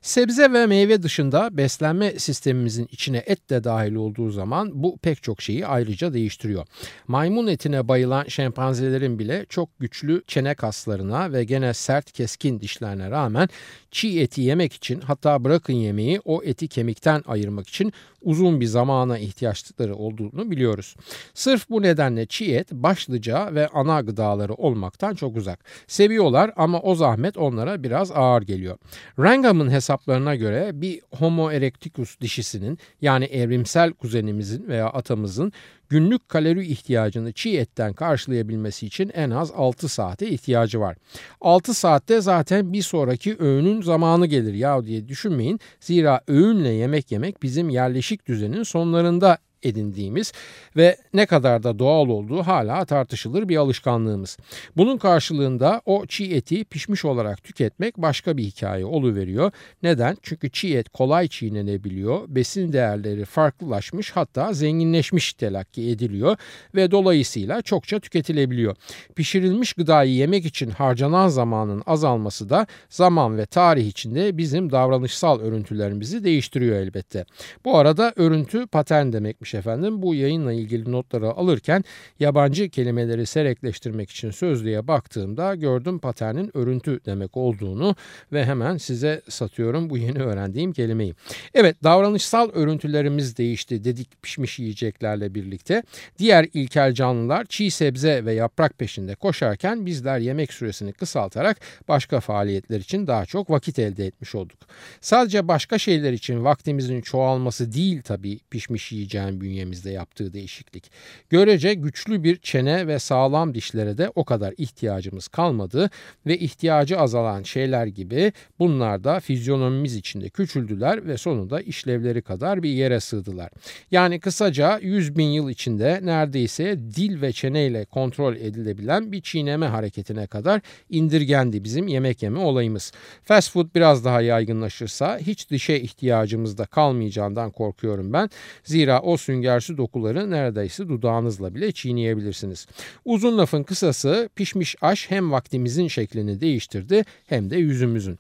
Sebze 0.02 0.54
ve 0.54 0.66
meyve 0.66 1.04
dışında 1.04 1.58
beslenme 1.58 2.20
sistemimizin 2.20 2.88
içine 2.92 3.24
et 3.26 3.50
de 3.50 3.64
dahil 3.64 3.96
olduğu 3.96 4.30
zaman 4.30 4.72
bu 4.74 4.98
pek 4.98 5.24
çok 5.24 5.42
şeyi 5.42 5.68
ayrıca 5.68 6.14
değiştiriyor. 6.14 6.66
Maymun 7.08 7.48
etine 7.48 7.88
bayılan 7.88 8.26
şempanzelerin 8.28 9.20
bile 9.20 9.46
çok 9.50 9.80
güçlü 9.80 10.24
çene 10.28 10.56
kaslarına 10.56 11.34
ve 11.34 11.44
gene 11.44 11.74
sert 11.74 12.12
keskin 12.12 12.60
dişlerine 12.60 13.12
rağmen 13.12 13.50
çiğ 13.92 14.20
eti 14.20 14.42
yemek 14.42 14.74
için 14.74 15.02
hatta 15.02 15.44
bırakın 15.44 15.74
yemeği 15.74 16.22
o 16.26 16.44
eti 16.44 16.68
kemikten 16.68 17.24
ayırmak 17.28 17.68
için 17.68 17.94
uzun 18.22 18.62
bir 18.62 18.66
zamana 18.66 19.18
ihtiyaçları 19.18 19.96
olduğunu 19.96 20.52
biliyoruz. 20.52 20.96
Sırf 21.34 21.70
bu 21.70 21.82
nedenle 21.82 22.26
çiğ 22.26 22.56
et 22.56 22.72
başlıca 22.72 23.56
ve 23.56 23.68
ana 23.68 24.02
gıdaları 24.02 24.54
olmaktan 24.54 25.16
çok 25.16 25.38
uzak. 25.38 25.60
Seviyorlar 25.88 26.52
ama 26.56 26.80
o 26.80 26.96
zahmet 26.96 27.38
onlara 27.38 27.84
biraz 27.84 28.12
ağır 28.12 28.42
geliyor. 28.42 28.78
Wrangham'ın 29.16 29.70
hesaplarına 29.88 30.36
göre 30.36 30.72
bir 30.74 31.02
Homo 31.12 31.52
erecticus 31.52 32.20
dişisinin 32.22 32.78
yani 33.02 33.26
evrimsel 33.26 33.92
kuzenimizin 33.94 34.68
veya 34.68 34.88
atamızın 34.88 35.52
günlük 35.90 36.30
kalori 36.30 36.68
ihtiyacını 36.68 37.34
çiğ 37.34 37.58
etten 37.58 37.94
karşılayabilmesi 37.94 38.86
için 38.86 39.12
en 39.14 39.30
az 39.30 39.52
6 39.52 39.90
saate 39.90 40.30
ihtiyacı 40.30 40.80
var. 40.80 40.98
6 41.42 41.74
saatte 41.74 42.22
zaten 42.22 42.74
bir 42.74 42.82
sonraki 42.82 43.36
öğünün 43.40 43.82
zamanı 43.82 44.26
gelir 44.26 44.54
ya 44.54 44.86
diye 44.86 45.08
düşünmeyin. 45.08 45.60
Zira 45.80 46.22
öğünle 46.28 46.70
yemek 46.70 47.12
yemek 47.12 47.44
bizim 47.44 47.70
yerleşik 47.70 48.28
düzenin 48.28 48.64
sonlarında 48.64 49.38
edindiğimiz 49.64 50.34
ve 50.78 50.98
ne 51.14 51.26
kadar 51.26 51.64
da 51.64 51.80
doğal 51.80 52.10
olduğu 52.10 52.44
hala 52.44 52.86
tartışılır 52.86 53.50
bir 53.50 53.58
alışkanlığımız. 53.58 54.38
Bunun 54.78 54.98
karşılığında 54.98 55.82
o 55.86 56.06
çiğ 56.06 56.36
eti 56.36 56.64
pişmiş 56.64 57.06
olarak 57.06 57.44
tüketmek 57.44 57.98
başka 57.98 58.38
bir 58.38 58.44
hikaye 58.44 58.86
oluveriyor. 58.86 59.52
Neden? 59.84 60.18
Çünkü 60.22 60.52
çiğ 60.52 60.78
et 60.78 60.90
kolay 60.90 61.28
çiğnenebiliyor, 61.28 62.22
besin 62.28 62.74
değerleri 62.74 63.26
farklılaşmış 63.26 64.12
hatta 64.12 64.54
zenginleşmiş 64.54 65.34
telakki 65.34 65.90
ediliyor 65.90 66.38
ve 66.76 66.92
dolayısıyla 66.92 67.62
çokça 67.62 68.00
tüketilebiliyor. 68.00 68.76
Pişirilmiş 69.16 69.74
gıdayı 69.74 70.12
yemek 70.12 70.46
için 70.46 70.70
harcanan 70.70 71.28
zamanın 71.28 71.84
azalması 71.86 72.50
da 72.50 72.68
zaman 72.90 73.38
ve 73.38 73.46
tarih 73.46 73.88
içinde 73.88 74.38
bizim 74.38 74.72
davranışsal 74.72 75.40
örüntülerimizi 75.40 76.24
değiştiriyor 76.24 76.76
elbette. 76.76 77.26
Bu 77.66 77.78
arada 77.78 78.14
örüntü 78.16 78.68
patern 78.68 79.14
demekmiş 79.14 79.47
efendim. 79.56 80.02
Bu 80.02 80.16
yayınla 80.16 80.54
ilgili 80.54 80.92
notları 80.92 81.32
alırken 81.32 81.84
yabancı 82.20 82.70
kelimeleri 82.70 83.26
serekleştirmek 83.26 84.10
için 84.10 84.32
sözlüğe 84.32 84.88
baktığımda 84.88 85.56
gördüm 85.56 86.00
paternin 86.00 86.58
örüntü 86.58 87.00
demek 87.06 87.38
olduğunu 87.38 87.96
ve 88.32 88.46
hemen 88.46 88.78
size 88.78 89.22
satıyorum 89.30 89.90
bu 89.90 89.98
yeni 89.98 90.20
öğrendiğim 90.20 90.74
kelimeyi. 90.74 91.16
Evet 91.54 91.84
davranışsal 91.84 92.50
örüntülerimiz 92.54 93.38
değişti 93.38 93.84
dedik 93.84 94.24
pişmiş 94.24 94.60
yiyeceklerle 94.60 95.36
birlikte. 95.36 95.84
Diğer 96.20 96.48
ilkel 96.54 96.94
canlılar 96.94 97.46
çiğ 97.46 97.72
sebze 97.72 98.26
ve 98.26 98.34
yaprak 98.34 98.78
peşinde 98.78 99.16
koşarken 99.16 99.86
bizler 99.86 100.20
yemek 100.20 100.54
süresini 100.54 100.94
kısaltarak 100.94 101.58
başka 101.88 102.20
faaliyetler 102.20 102.80
için 102.80 103.08
daha 103.08 103.26
çok 103.26 103.50
vakit 103.50 103.80
elde 103.80 104.06
etmiş 104.06 104.36
olduk. 104.36 104.60
Sadece 105.02 105.48
başka 105.48 105.78
şeyler 105.78 106.14
için 106.14 106.44
vaktimizin 106.44 107.02
çoğalması 107.02 107.74
değil 107.74 108.02
tabii 108.02 108.40
pişmiş 108.50 108.92
yiyeceğin 108.92 109.37
bünyemizde 109.42 109.92
yaptığı 109.92 110.34
değişiklik. 110.34 110.92
Görece 111.30 111.74
güçlü 111.74 112.24
bir 112.24 112.38
çene 112.38 112.88
ve 112.88 113.00
sağlam 113.00 113.54
dişlere 113.56 113.98
de 113.98 114.12
o 114.16 114.26
kadar 114.26 114.54
ihtiyacımız 114.58 115.28
kalmadı 115.28 115.90
ve 116.26 116.38
ihtiyacı 116.38 117.00
azalan 117.00 117.44
şeyler 117.44 117.88
gibi 117.88 118.34
bunlar 118.60 119.04
da 119.04 119.20
fizyonomimiz 119.20 119.96
içinde 119.96 120.30
küçüldüler 120.30 121.08
ve 121.08 121.18
sonunda 121.18 121.62
işlevleri 121.62 122.22
kadar 122.22 122.64
bir 122.64 122.70
yere 122.70 123.00
sığdılar. 123.00 123.50
Yani 123.92 124.20
kısaca 124.20 124.80
100 124.82 125.18
bin 125.18 125.28
yıl 125.28 125.50
içinde 125.50 126.00
neredeyse 126.04 126.80
dil 126.96 127.22
ve 127.22 127.32
çeneyle 127.32 127.86
kontrol 127.86 128.36
edilebilen 128.36 129.12
bir 129.12 129.22
çiğneme 129.22 129.66
hareketine 129.66 130.28
kadar 130.28 130.62
indirgendi 130.90 131.64
bizim 131.64 131.88
yemek 131.88 132.24
yeme 132.24 132.40
olayımız. 132.40 132.92
Fast 133.24 133.52
food 133.52 133.68
biraz 133.76 134.06
daha 134.06 134.22
yaygınlaşırsa 134.22 135.20
hiç 135.20 135.50
dişe 135.50 135.80
ihtiyacımız 135.80 136.58
da 136.58 136.66
kalmayacağından 136.66 137.52
korkuyorum 137.52 138.14
ben. 138.14 138.30
Zira 138.64 139.02
o 139.02 139.18
süngersi 139.28 139.78
dokuları 139.78 140.32
neredeyse 140.32 140.88
dudağınızla 140.90 141.56
bile 141.56 141.72
çiğneyebilirsiniz. 141.72 142.68
Uzun 143.06 143.38
lafın 143.38 143.64
kısası 143.64 144.30
pişmiş 144.36 144.76
aş 144.82 145.12
hem 145.12 145.32
vaktimizin 145.32 145.88
şeklini 145.88 146.42
değiştirdi 146.42 147.04
hem 147.26 147.50
de 147.50 147.58
yüzümüzün. 147.58 148.20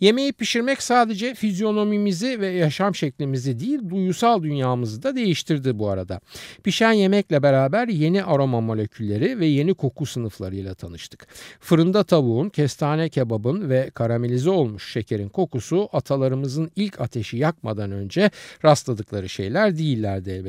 Yemeği 0.00 0.32
pişirmek 0.32 0.82
sadece 0.82 1.34
fizyonomimizi 1.34 2.40
ve 2.40 2.46
yaşam 2.46 2.94
şeklimizi 2.94 3.60
değil 3.60 3.80
duyusal 3.90 4.42
dünyamızı 4.42 5.02
da 5.02 5.16
değiştirdi 5.16 5.78
bu 5.78 5.88
arada. 5.88 6.20
Pişen 6.64 6.92
yemekle 6.92 7.42
beraber 7.42 7.88
yeni 7.88 8.24
aroma 8.24 8.60
molekülleri 8.60 9.40
ve 9.40 9.46
yeni 9.46 9.74
koku 9.74 10.06
sınıflarıyla 10.06 10.74
tanıştık. 10.74 11.26
Fırında 11.60 12.04
tavuğun, 12.04 12.48
kestane 12.48 13.08
kebabın 13.08 13.70
ve 13.70 13.90
karamelize 13.94 14.50
olmuş 14.50 14.92
şekerin 14.92 15.28
kokusu 15.28 15.88
atalarımızın 15.92 16.70
ilk 16.76 17.00
ateşi 17.00 17.36
yakmadan 17.36 17.90
önce 17.90 18.30
rastladıkları 18.64 19.28
şeyler 19.28 19.78
değillerdi 19.78 20.30
elbette. 20.30 20.45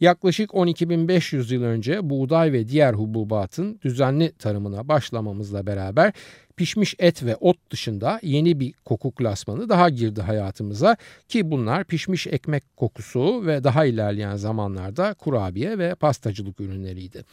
Yaklaşık 0.00 0.50
12.500 0.50 1.54
yıl 1.54 1.62
önce 1.62 2.10
buğday 2.10 2.52
ve 2.52 2.68
diğer 2.68 2.94
hububatın 2.94 3.80
düzenli 3.84 4.32
tarımına 4.32 4.88
başlamamızla 4.88 5.66
beraber 5.66 6.12
pişmiş 6.56 6.94
et 6.98 7.24
ve 7.24 7.36
ot 7.36 7.56
dışında 7.70 8.20
yeni 8.22 8.60
bir 8.60 8.72
koku 8.84 9.10
klasmanı 9.10 9.68
daha 9.68 9.88
girdi 9.88 10.22
hayatımıza 10.22 10.96
ki 11.28 11.50
bunlar 11.50 11.84
pişmiş 11.84 12.26
ekmek 12.26 12.76
kokusu 12.76 13.46
ve 13.46 13.64
daha 13.64 13.84
ilerleyen 13.84 14.36
zamanlarda 14.36 15.14
kurabiye 15.14 15.78
ve 15.78 15.94
pastacılık 15.94 16.60
ürünleriydi. 16.60 17.24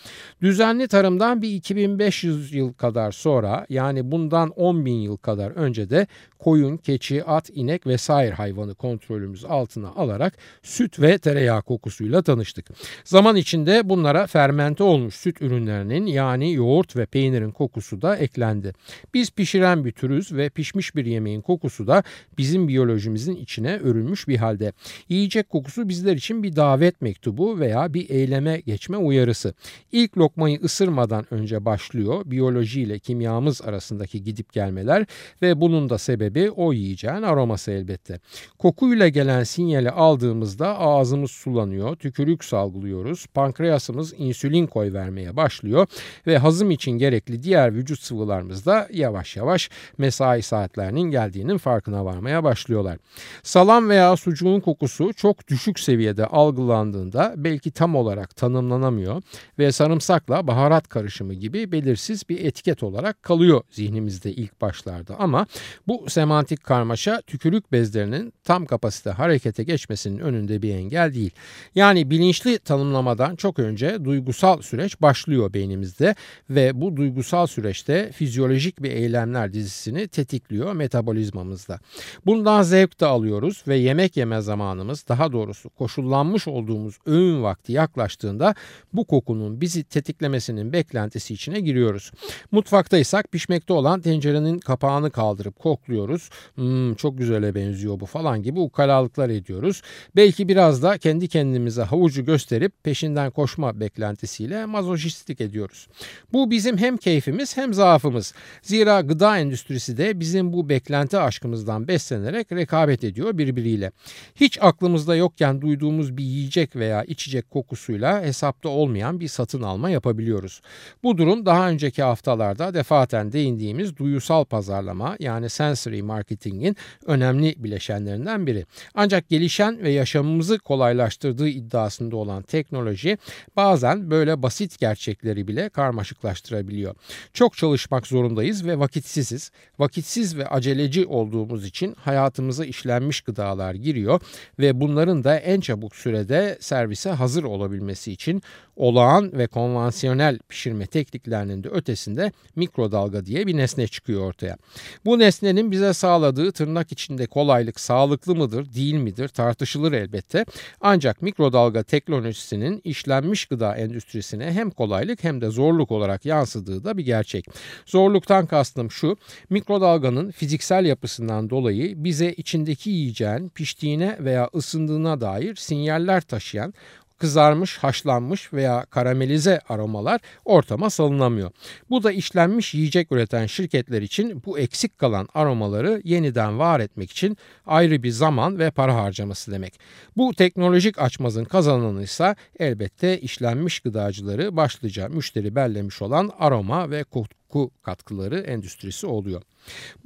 Düzenli 0.41 0.87
tarımdan 0.87 1.41
bir 1.41 1.49
2500 1.49 2.53
yıl 2.53 2.73
kadar 2.73 3.11
sonra 3.11 3.65
yani 3.69 4.11
bundan 4.11 4.49
10 4.49 4.85
bin 4.85 4.99
yıl 4.99 5.17
kadar 5.17 5.51
önce 5.51 5.89
de 5.89 6.07
koyun, 6.39 6.77
keçi, 6.77 7.23
at, 7.23 7.49
inek 7.53 7.87
vesaire 7.87 8.33
hayvanı 8.33 8.75
kontrolümüz 8.75 9.45
altına 9.45 9.89
alarak 9.89 10.33
süt 10.63 10.99
ve 10.99 11.17
tereyağı 11.17 11.61
kokusuyla 11.61 12.21
tanıştık. 12.21 12.65
Zaman 13.03 13.35
içinde 13.35 13.89
bunlara 13.89 14.27
fermente 14.27 14.83
olmuş 14.83 15.15
süt 15.15 15.41
ürünlerinin 15.41 16.05
yani 16.05 16.53
yoğurt 16.53 16.95
ve 16.95 17.05
peynirin 17.05 17.51
kokusu 17.51 18.01
da 18.01 18.15
eklendi. 18.15 18.73
Biz 19.13 19.31
pişiren 19.31 19.85
bir 19.85 19.91
türüz 19.91 20.33
ve 20.33 20.49
pişmiş 20.49 20.95
bir 20.95 21.05
yemeğin 21.05 21.41
kokusu 21.41 21.87
da 21.87 22.03
bizim 22.37 22.67
biyolojimizin 22.67 23.35
içine 23.35 23.77
örülmüş 23.77 24.27
bir 24.27 24.37
halde. 24.37 24.73
Yiyecek 25.09 25.49
kokusu 25.49 25.89
bizler 25.89 26.15
için 26.15 26.43
bir 26.43 26.55
davet 26.55 27.01
mektubu 27.01 27.59
veya 27.59 27.93
bir 27.93 28.09
eyleme 28.09 28.59
geçme 28.59 28.97
uyarısı. 28.97 29.53
İlk 29.91 30.17
lokmayı 30.17 30.59
ısırmadan 30.63 31.25
önce 31.31 31.65
başlıyor 31.65 32.21
biyoloji 32.25 32.81
ile 32.81 32.99
kimyamız 32.99 33.61
arasındaki 33.61 34.23
gidip 34.23 34.53
gelmeler 34.53 35.05
ve 35.41 35.61
bunun 35.61 35.89
da 35.89 35.97
sebebi 35.97 36.51
o 36.51 36.73
yiyeceğin 36.73 37.21
aroması 37.21 37.71
elbette. 37.71 38.19
Kokuyla 38.59 39.07
gelen 39.07 39.43
sinyali 39.43 39.89
aldığımızda 39.91 40.79
ağzımız 40.79 41.31
sulanıyor, 41.31 41.95
tükürük 41.95 42.43
salgılıyoruz, 42.43 43.25
pankreasımız 43.27 44.13
insülin 44.17 44.67
koy 44.67 44.93
vermeye 44.93 45.35
başlıyor 45.35 45.87
ve 46.27 46.37
hazım 46.37 46.71
için 46.71 46.91
gerekli 46.91 47.43
diğer 47.43 47.75
vücut 47.75 47.99
sıvılarımız 47.99 48.65
da 48.65 48.87
yavaş 49.01 49.35
yavaş 49.37 49.69
mesai 49.97 50.41
saatlerinin 50.41 51.11
geldiğinin 51.11 51.57
farkına 51.57 52.05
varmaya 52.05 52.43
başlıyorlar. 52.43 52.97
Salam 53.43 53.89
veya 53.89 54.17
sucuğun 54.17 54.59
kokusu 54.59 55.13
çok 55.13 55.47
düşük 55.47 55.79
seviyede 55.79 56.25
algılandığında 56.25 57.33
belki 57.37 57.71
tam 57.71 57.95
olarak 57.95 58.35
tanımlanamıyor 58.35 59.21
ve 59.59 59.71
sarımsakla 59.71 60.47
baharat 60.47 60.87
karışımı 60.89 61.33
gibi 61.33 61.71
belirsiz 61.71 62.29
bir 62.29 62.45
etiket 62.45 62.83
olarak 62.83 63.23
kalıyor 63.23 63.61
zihnimizde 63.71 64.31
ilk 64.31 64.61
başlarda 64.61 65.19
ama 65.19 65.45
bu 65.87 66.05
semantik 66.09 66.63
karmaşa 66.63 67.21
tükürük 67.21 67.71
bezlerinin 67.71 68.33
tam 68.43 68.65
kapasite 68.65 69.09
harekete 69.09 69.63
geçmesinin 69.63 70.19
önünde 70.19 70.61
bir 70.61 70.75
engel 70.75 71.13
değil. 71.13 71.31
Yani 71.75 72.09
bilinçli 72.09 72.59
tanımlamadan 72.59 73.35
çok 73.35 73.59
önce 73.59 74.05
duygusal 74.05 74.61
süreç 74.61 75.01
başlıyor 75.01 75.53
beynimizde 75.53 76.15
ve 76.49 76.81
bu 76.81 76.97
duygusal 76.97 77.47
süreçte 77.47 78.11
fizyolojik 78.11 78.83
bir 78.83 78.90
eylemler 78.91 79.53
dizisini 79.53 80.07
tetikliyor 80.07 80.73
metabolizmamızda. 80.73 81.79
Bundan 82.25 82.61
zevk 82.61 82.99
de 82.99 83.05
alıyoruz 83.05 83.63
ve 83.67 83.75
yemek 83.75 84.17
yeme 84.17 84.41
zamanımız 84.41 85.05
daha 85.09 85.31
doğrusu 85.31 85.69
koşullanmış 85.69 86.47
olduğumuz 86.47 86.97
öğün 87.05 87.43
vakti 87.43 87.71
yaklaştığında 87.71 88.55
bu 88.93 89.05
kokunun 89.05 89.61
bizi 89.61 89.83
tetiklemesinin 89.83 90.73
beklentisi 90.73 91.33
içine 91.33 91.59
giriyoruz. 91.59 92.11
Mutfaktaysak 92.51 93.31
pişmekte 93.31 93.73
olan 93.73 94.01
tencerenin 94.01 94.59
kapağını 94.59 95.11
kaldırıp 95.11 95.59
kokluyoruz. 95.59 96.29
Hmm, 96.55 96.95
çok 96.95 97.17
güzele 97.17 97.55
benziyor 97.55 97.99
bu 97.99 98.05
falan 98.05 98.43
gibi 98.43 98.59
ukalalıklar 98.59 99.29
ediyoruz. 99.29 99.81
Belki 100.15 100.47
biraz 100.47 100.83
da 100.83 100.97
kendi 100.97 101.27
kendimize 101.27 101.81
havucu 101.81 102.25
gösterip 102.25 102.83
peşinden 102.83 103.31
koşma 103.31 103.79
beklentisiyle 103.79 104.65
mazoşistlik 104.65 105.41
ediyoruz. 105.41 105.87
Bu 106.33 106.51
bizim 106.51 106.77
hem 106.77 106.97
keyfimiz 106.97 107.57
hem 107.57 107.73
zaafımız. 107.73 108.33
Zira 108.61 108.80
gıda 108.81 109.37
endüstrisi 109.37 109.97
de 109.97 110.19
bizim 110.19 110.53
bu 110.53 110.69
beklenti 110.69 111.17
aşkımızdan 111.17 111.87
beslenerek 111.87 112.51
rekabet 112.51 113.03
ediyor 113.03 113.37
birbiriyle. 113.37 113.91
Hiç 114.35 114.57
aklımızda 114.61 115.15
yokken 115.15 115.61
duyduğumuz 115.61 116.17
bir 116.17 116.23
yiyecek 116.23 116.75
veya 116.75 117.03
içecek 117.03 117.51
kokusuyla 117.51 118.21
hesapta 118.21 118.69
olmayan 118.69 119.19
bir 119.19 119.27
satın 119.27 119.61
alma 119.61 119.89
yapabiliyoruz. 119.89 120.61
Bu 121.03 121.17
durum 121.17 121.45
daha 121.45 121.69
önceki 121.69 122.03
haftalarda 122.03 122.73
defaten 122.73 123.31
değindiğimiz 123.31 123.97
duyusal 123.97 124.43
pazarlama 124.43 125.15
yani 125.19 125.49
sensory 125.49 126.01
marketingin 126.01 126.75
önemli 127.05 127.55
bileşenlerinden 127.57 128.47
biri. 128.47 128.65
Ancak 128.95 129.29
gelişen 129.29 129.83
ve 129.83 129.89
yaşamımızı 129.89 130.59
kolaylaştırdığı 130.59 131.47
iddiasında 131.47 132.15
olan 132.15 132.43
teknoloji 132.43 133.17
bazen 133.55 134.11
böyle 134.11 134.43
basit 134.43 134.79
gerçekleri 134.79 135.47
bile 135.47 135.69
karmaşıklaştırabiliyor. 135.69 136.95
Çok 137.33 137.57
çalışmak 137.57 138.07
zorundayız 138.07 138.65
ve 138.65 138.70
vakitsiziz. 138.79 139.51
Vakitsiz 139.79 140.37
ve 140.37 140.47
aceleci 140.47 141.05
olduğumuz 141.05 141.65
için 141.65 141.95
hayatımıza 141.99 142.65
işlenmiş 142.65 143.21
gıdalar 143.21 143.73
giriyor 143.73 144.19
ve 144.59 144.81
bunların 144.81 145.23
da 145.23 145.37
en 145.37 145.59
çabuk 145.59 145.95
sürede 145.95 146.57
servise 146.59 147.09
hazır 147.09 147.43
olabilmesi 147.43 148.11
için 148.11 148.41
olağan 148.75 149.37
ve 149.37 149.47
konvansiyonel 149.47 150.39
pişirme 150.49 150.85
tekniklerinin 150.85 151.63
de 151.63 151.69
ötesinde 151.69 152.31
mikrodalga 152.55 153.25
diye 153.25 153.47
bir 153.47 153.57
nesne 153.57 153.87
çıkıyor 153.87 154.21
ortaya. 154.21 154.57
Bu 155.05 155.19
nesnenin 155.19 155.71
bize 155.71 155.93
sağladığı 155.93 156.51
tırnak 156.51 156.91
içinde 156.91 157.27
kolaylık 157.27 157.79
sağlıklı 157.79 158.35
mıdır 158.35 158.73
değil 158.73 158.93
midir 158.93 159.27
tartışılır 159.27 159.91
elbette. 159.91 160.45
Ancak 160.81 161.21
mikrodalga 161.21 161.83
teknolojisinin 161.83 162.81
işlenmiş 162.83 163.45
gıda 163.45 163.75
endüstrisine 163.75 164.51
hem 164.51 164.69
kolaylık 164.69 165.23
hem 165.23 165.41
de 165.41 165.49
zorluk 165.49 165.91
olarak 165.91 166.25
yansıdığı 166.25 166.83
da 166.83 166.97
bir 166.97 167.05
gerçek. 167.05 167.45
Zorluktan 167.85 168.45
kastım 168.45 168.60
şu 168.89 169.17
mikrodalganın 169.49 170.31
fiziksel 170.31 170.85
yapısından 170.85 171.49
dolayı 171.49 172.03
bize 172.03 172.33
içindeki 172.33 172.89
yiyeceğin 172.89 173.49
piştiğine 173.49 174.17
veya 174.19 174.49
ısındığına 174.55 175.21
dair 175.21 175.55
sinyaller 175.55 176.21
taşıyan 176.21 176.73
kızarmış, 177.21 177.77
haşlanmış 177.77 178.53
veya 178.53 178.85
karamelize 178.85 179.59
aromalar 179.69 180.21
ortama 180.45 180.89
salınamıyor. 180.89 181.51
Bu 181.89 182.03
da 182.03 182.11
işlenmiş 182.11 182.73
yiyecek 182.73 183.11
üreten 183.11 183.45
şirketler 183.45 184.01
için 184.01 184.43
bu 184.45 184.59
eksik 184.59 184.97
kalan 184.97 185.27
aromaları 185.33 186.01
yeniden 186.03 186.59
var 186.59 186.79
etmek 186.79 187.11
için 187.11 187.37
ayrı 187.65 188.03
bir 188.03 188.09
zaman 188.09 188.59
ve 188.59 188.71
para 188.71 188.95
harcaması 188.95 189.51
demek. 189.51 189.79
Bu 190.17 190.33
teknolojik 190.33 190.99
açmazın 190.99 191.43
kazananı 191.43 192.03
ise 192.03 192.35
elbette 192.59 193.19
işlenmiş 193.19 193.79
gıdacıları 193.79 194.55
başlıca 194.57 195.09
müşteri 195.09 195.55
bellemiş 195.55 196.01
olan 196.01 196.31
aroma 196.39 196.89
ve 196.89 197.03
koku 197.51 197.71
katkıları 197.81 198.39
endüstrisi 198.39 199.07
oluyor. 199.07 199.41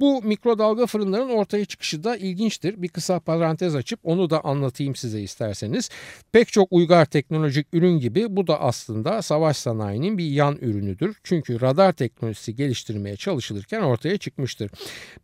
Bu 0.00 0.22
mikrodalga 0.22 0.86
fırınların 0.86 1.28
ortaya 1.28 1.64
çıkışı 1.64 2.04
da 2.04 2.16
ilginçtir. 2.16 2.82
Bir 2.82 2.88
kısa 2.88 3.20
parantez 3.20 3.74
açıp 3.74 4.00
onu 4.02 4.30
da 4.30 4.44
anlatayım 4.44 4.94
size 4.94 5.20
isterseniz. 5.20 5.90
Pek 6.32 6.48
çok 6.48 6.68
uygar 6.70 7.04
teknolojik 7.04 7.66
ürün 7.72 7.98
gibi 7.98 8.36
bu 8.36 8.46
da 8.46 8.60
aslında 8.60 9.22
savaş 9.22 9.56
sanayinin 9.56 10.18
bir 10.18 10.24
yan 10.24 10.56
ürünüdür. 10.60 11.16
Çünkü 11.24 11.60
radar 11.60 11.92
teknolojisi 11.92 12.56
geliştirmeye 12.56 13.16
çalışılırken 13.16 13.82
ortaya 13.82 14.18
çıkmıştır. 14.18 14.70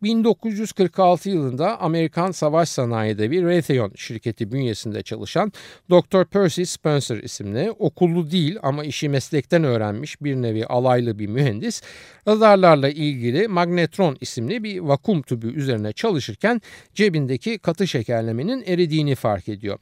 1946 0.03 1.29
yılında 1.29 1.81
Amerikan 1.81 2.31
savaş 2.31 2.69
sanayi 2.69 3.17
devi 3.17 3.43
Raytheon 3.43 3.91
şirketi 3.95 4.51
bünyesinde 4.51 5.01
çalışan 5.01 5.51
Dr. 5.91 6.25
Percy 6.25 6.63
Spencer 6.63 7.17
isimli 7.17 7.71
okullu 7.71 8.31
değil 8.31 8.57
ama 8.63 8.83
işi 8.83 9.09
meslekten 9.09 9.63
öğrenmiş 9.63 10.21
bir 10.21 10.35
nevi 10.35 10.65
alaylı 10.65 11.19
bir 11.19 11.27
mühendis 11.27 11.81
radarlarla 12.27 12.89
ilgili 12.89 13.47
magnetron 13.47 14.17
isimli 14.21 14.63
bir 14.63 14.79
vakum 14.79 15.21
tübü 15.21 15.53
üzerine 15.53 15.93
çalışırken 15.93 16.61
cebindeki 16.93 17.57
katı 17.57 17.87
şekerlemenin 17.87 18.63
eridiğini 18.67 19.15
fark 19.15 19.49
ediyor. 19.49 19.79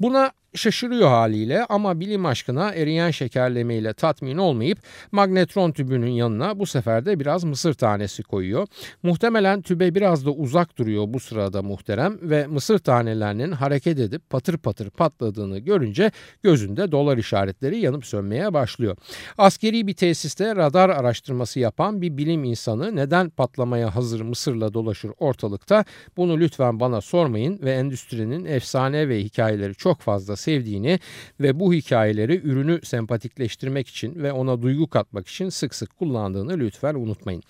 Buna 0.00 0.32
şaşırıyor 0.54 1.08
haliyle 1.08 1.64
ama 1.64 2.00
bilim 2.00 2.26
aşkına 2.26 2.70
eriyen 2.74 3.10
şekerlemeyle 3.10 3.92
tatmin 3.92 4.38
olmayıp 4.38 4.78
magnetron 5.12 5.72
tübünün 5.72 6.10
yanına 6.10 6.58
bu 6.58 6.66
sefer 6.66 7.06
de 7.06 7.20
biraz 7.20 7.44
mısır 7.44 7.74
tanesi 7.74 8.22
koyuyor. 8.22 8.66
Muhtemelen 9.02 9.62
tübe 9.62 9.94
biraz 9.94 10.26
da 10.26 10.30
uzak 10.30 10.78
duruyor 10.78 11.04
bu 11.08 11.20
sırada 11.20 11.62
muhterem 11.62 12.18
ve 12.22 12.46
mısır 12.46 12.78
tanelerinin 12.78 13.52
hareket 13.52 13.98
edip 13.98 14.30
patır 14.30 14.58
patır 14.58 14.90
patladığını 14.90 15.58
görünce 15.58 16.10
gözünde 16.42 16.92
dolar 16.92 17.18
işaretleri 17.18 17.78
yanıp 17.78 18.06
sönmeye 18.06 18.54
başlıyor. 18.54 18.96
Askeri 19.38 19.86
bir 19.86 19.94
tesiste 19.94 20.56
radar 20.56 20.90
araştırması 20.90 21.60
yapan 21.60 22.02
bir 22.02 22.16
bilim 22.16 22.44
insanı 22.44 22.96
neden 22.96 23.30
patlamaya 23.30 23.94
hazır 23.94 24.20
mısırla 24.20 24.74
dolaşır 24.74 25.10
ortalıkta 25.18 25.84
bunu 26.16 26.40
lütfen 26.40 26.80
bana 26.80 27.00
sormayın 27.00 27.58
ve 27.62 27.72
endüstrinin 27.72 28.44
efsane 28.44 29.08
ve 29.08 29.20
hikayeleri 29.20 29.74
çok 29.74 30.00
fazla 30.00 30.36
sevdiğini 30.40 30.98
ve 31.40 31.60
bu 31.60 31.74
hikayeleri 31.74 32.40
ürünü 32.44 32.80
sempatikleştirmek 32.84 33.88
için 33.88 34.22
ve 34.22 34.32
ona 34.32 34.62
duygu 34.62 34.86
katmak 34.86 35.28
için 35.28 35.48
sık 35.48 35.74
sık 35.74 35.98
kullandığını 35.98 36.58
lütfen 36.58 36.94
unutmayın. 36.94 37.42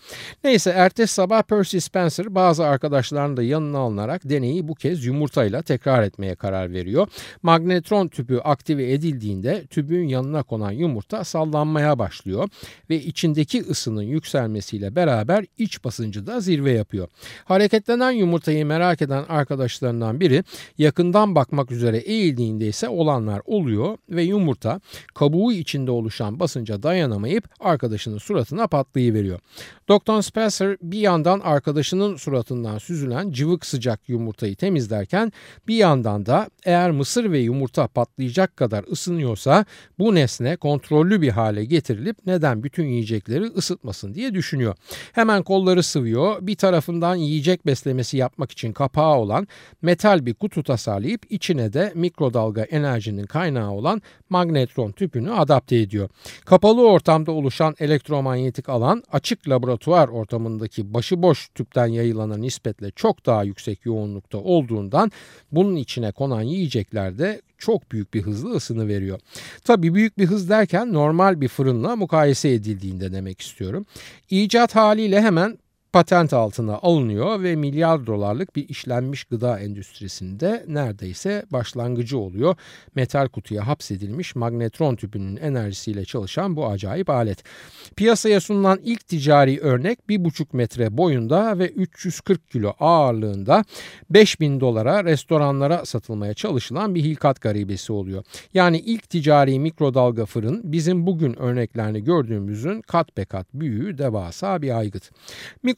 Neyse 0.44 0.70
ertesi 0.70 1.14
sabah 1.14 1.42
Percy 1.42 1.78
Spencer 1.78 2.34
bazı 2.34 2.66
arkadaşlarını 2.66 3.36
da 3.36 3.42
yanına 3.42 3.78
alınarak 3.78 4.28
deneyi 4.28 4.68
bu 4.68 4.74
kez 4.74 5.04
yumurtayla 5.04 5.62
tekrar 5.62 6.02
etmeye 6.02 6.34
karar 6.34 6.72
veriyor. 6.72 7.08
Magnetron 7.42 8.08
tüpü 8.08 8.38
aktive 8.38 8.92
edildiğinde 8.92 9.66
tübün 9.66 10.08
yanına 10.08 10.42
konan 10.42 10.70
yumurta 10.70 11.24
sallanmaya 11.24 11.98
başlıyor 11.98 12.48
ve 12.90 13.02
içindeki 13.02 13.62
ısının 13.62 14.02
yükselmesiyle 14.02 14.96
beraber 14.96 15.44
iç 15.58 15.84
basıncı 15.84 16.26
da 16.26 16.40
zirve 16.40 16.72
yapıyor. 16.72 17.08
Hareketlenen 17.44 18.10
yumurtayı 18.10 18.66
merak 18.66 19.02
eden 19.02 19.24
arkadaşlarından 19.28 20.20
biri 20.20 20.44
yakından 20.78 21.34
bakmak 21.34 21.70
üzere 21.70 21.96
eğildiğinde 21.96 22.68
ise 22.68 22.79
olanlar 22.88 23.42
oluyor 23.44 23.98
ve 24.10 24.22
yumurta 24.22 24.80
kabuğu 25.14 25.52
içinde 25.52 25.90
oluşan 25.90 26.40
basınca 26.40 26.82
dayanamayıp 26.82 27.48
arkadaşının 27.60 28.18
suratına 28.18 28.66
patlayıveriyor. 28.66 29.40
Doktor 29.88 30.22
Spencer 30.22 30.76
bir 30.82 30.98
yandan 30.98 31.40
arkadaşının 31.40 32.16
suratından 32.16 32.78
süzülen 32.78 33.30
cıvık 33.30 33.66
sıcak 33.66 34.08
yumurtayı 34.08 34.56
temizlerken 34.56 35.32
bir 35.68 35.76
yandan 35.76 36.26
da 36.26 36.50
eğer 36.64 36.90
mısır 36.90 37.32
ve 37.32 37.38
yumurta 37.38 37.86
patlayacak 37.86 38.56
kadar 38.56 38.84
ısınıyorsa 38.92 39.64
bu 39.98 40.14
nesne 40.14 40.56
kontrollü 40.56 41.22
bir 41.22 41.28
hale 41.28 41.64
getirilip 41.64 42.16
neden 42.26 42.62
bütün 42.62 42.84
yiyecekleri 42.84 43.44
ısıtmasın 43.44 44.14
diye 44.14 44.34
düşünüyor. 44.34 44.74
Hemen 45.12 45.42
kolları 45.42 45.82
sıvıyor 45.82 46.36
bir 46.40 46.56
tarafından 46.56 47.14
yiyecek 47.14 47.66
beslemesi 47.66 48.16
yapmak 48.16 48.52
için 48.52 48.72
kapağı 48.72 49.16
olan 49.16 49.48
metal 49.82 50.26
bir 50.26 50.34
kutu 50.34 50.62
tasarlayıp 50.62 51.22
içine 51.30 51.72
de 51.72 51.92
mikrodalga 51.94 52.62
enerjinin 52.72 53.26
kaynağı 53.26 53.70
olan 53.70 54.02
magnetron 54.28 54.92
tüpünü 54.92 55.32
adapte 55.32 55.76
ediyor. 55.76 56.08
Kapalı 56.44 56.88
ortamda 56.88 57.32
oluşan 57.32 57.74
elektromanyetik 57.78 58.68
alan 58.68 59.02
açık 59.12 59.48
laboratuvar 59.48 60.08
ortamındaki 60.08 60.94
başıboş 60.94 61.48
tüpten 61.48 61.86
yayılana 61.86 62.36
nispetle 62.36 62.90
çok 62.90 63.26
daha 63.26 63.44
yüksek 63.44 63.86
yoğunlukta 63.86 64.38
olduğundan 64.38 65.12
bunun 65.52 65.76
içine 65.76 66.12
konan 66.12 66.42
yiyecekler 66.42 67.18
de 67.18 67.42
çok 67.58 67.92
büyük 67.92 68.14
bir 68.14 68.22
hızla 68.22 68.50
ısını 68.50 68.88
veriyor. 68.88 69.20
Tabii 69.64 69.94
büyük 69.94 70.18
bir 70.18 70.26
hız 70.26 70.48
derken 70.48 70.92
normal 70.92 71.40
bir 71.40 71.48
fırınla 71.48 71.96
mukayese 71.96 72.48
edildiğinde 72.48 73.12
demek 73.12 73.40
istiyorum. 73.40 73.86
İcat 74.30 74.76
haliyle 74.76 75.20
hemen 75.20 75.58
patent 75.92 76.32
altına 76.32 76.74
alınıyor 76.74 77.42
ve 77.42 77.56
milyar 77.56 78.06
dolarlık 78.06 78.56
bir 78.56 78.68
işlenmiş 78.68 79.24
gıda 79.24 79.58
endüstrisinde 79.58 80.64
neredeyse 80.68 81.44
başlangıcı 81.50 82.18
oluyor. 82.18 82.56
Metal 82.94 83.28
kutuya 83.28 83.66
hapsedilmiş 83.66 84.36
magnetron 84.36 84.96
tüpünün 84.96 85.36
enerjisiyle 85.36 86.04
çalışan 86.04 86.56
bu 86.56 86.66
acayip 86.66 87.10
alet. 87.10 87.44
Piyasaya 87.96 88.40
sunulan 88.40 88.80
ilk 88.84 89.08
ticari 89.08 89.60
örnek 89.60 89.98
1,5 90.08 90.46
metre 90.52 90.96
boyunda 90.96 91.58
ve 91.58 91.68
340 91.68 92.50
kilo 92.50 92.72
ağırlığında 92.80 93.64
5000 94.10 94.60
dolara 94.60 95.04
restoranlara 95.04 95.86
satılmaya 95.86 96.34
çalışılan 96.34 96.94
bir 96.94 97.02
hilkat 97.02 97.40
garibesi 97.40 97.92
oluyor. 97.92 98.24
Yani 98.54 98.78
ilk 98.78 99.10
ticari 99.10 99.58
mikrodalga 99.58 100.26
fırın 100.26 100.60
bizim 100.64 101.06
bugün 101.06 101.38
örneklerini 101.38 102.04
gördüğümüzün 102.04 102.82
kat 102.82 103.16
be 103.16 103.24
kat 103.24 103.46
büyüğü 103.54 103.98
devasa 103.98 104.62
bir 104.62 104.78
aygıt. 104.78 105.10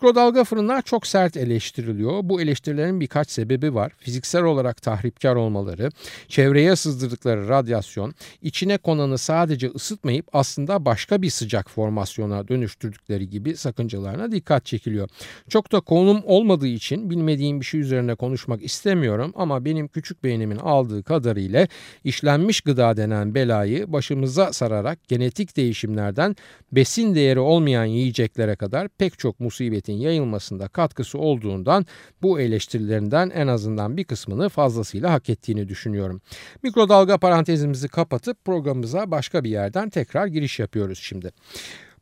Mikrodalga 0.03 0.45
fırınlar 0.45 0.83
çok 0.83 1.07
sert 1.07 1.37
eleştiriliyor. 1.37 2.21
Bu 2.23 2.41
eleştirilerin 2.41 3.01
birkaç 3.01 3.31
sebebi 3.31 3.75
var. 3.75 3.93
Fiziksel 3.99 4.43
olarak 4.43 4.83
tahripkar 4.83 5.37
olmaları, 5.37 5.91
çevreye 6.29 6.77
sızdırdıkları 6.77 7.49
radyasyon, 7.49 8.15
içine 8.43 8.79
konanı 8.79 9.19
sadece 9.19 9.71
ısıtmayıp 9.71 10.27
aslında 10.33 10.85
başka 10.85 11.23
bir 11.23 11.31
sıcak 11.31 11.71
formasyona 11.71 12.49
dönüştürdükleri 12.49 13.31
gibi 13.31 13.57
sakıncalarına 13.57 14.33
dikkat 14.33 14.67
çekiliyor. 14.67 15.09
Çok 15.49 15.73
da 15.73 15.81
konum 15.81 16.23
olmadığı 16.25 16.67
için 16.67 17.11
bilmediğim 17.11 17.61
bir 17.61 17.67
şey 17.67 17.81
üzerine 17.81 18.15
konuşmak 18.15 18.63
istemiyorum 18.63 19.33
ama 19.37 19.65
benim 19.65 19.89
küçük 19.89 20.25
beynimin 20.25 20.57
aldığı 20.57 21.03
kadarıyla 21.03 21.69
işlenmiş 22.05 22.61
gıda 22.61 22.97
denen 22.97 23.35
belayı 23.35 23.93
başımıza 23.93 24.53
sararak 24.53 25.09
genetik 25.09 25.57
değişimlerden 25.57 26.37
besin 26.73 27.15
değeri 27.15 27.41
olmayan 27.41 27.85
yiyeceklere 27.85 28.57
kadar 28.57 28.89
pek 28.89 29.19
çok 29.19 29.41
musibetin 29.41 29.92
siyasetin 29.93 30.01
yayılmasında 30.01 30.69
katkısı 30.69 31.19
olduğundan 31.19 31.87
bu 32.23 32.41
eleştirilerinden 32.41 33.31
en 33.31 33.49
azından 33.49 33.97
bir 33.97 34.05
kısmını 34.05 34.49
fazlasıyla 34.49 35.13
hak 35.13 35.31
ettiğini 35.31 35.69
düşünüyorum. 35.69 36.21
Mikrodalga 36.63 37.19
parantezimizi 37.19 37.89
kapatıp 37.89 38.45
programımıza 38.45 39.11
başka 39.11 39.43
bir 39.43 39.51
yerden 39.51 39.91
tekrar 39.91 40.27
giriş 40.27 40.59
yapıyoruz 40.59 40.99
şimdi. 40.99 41.33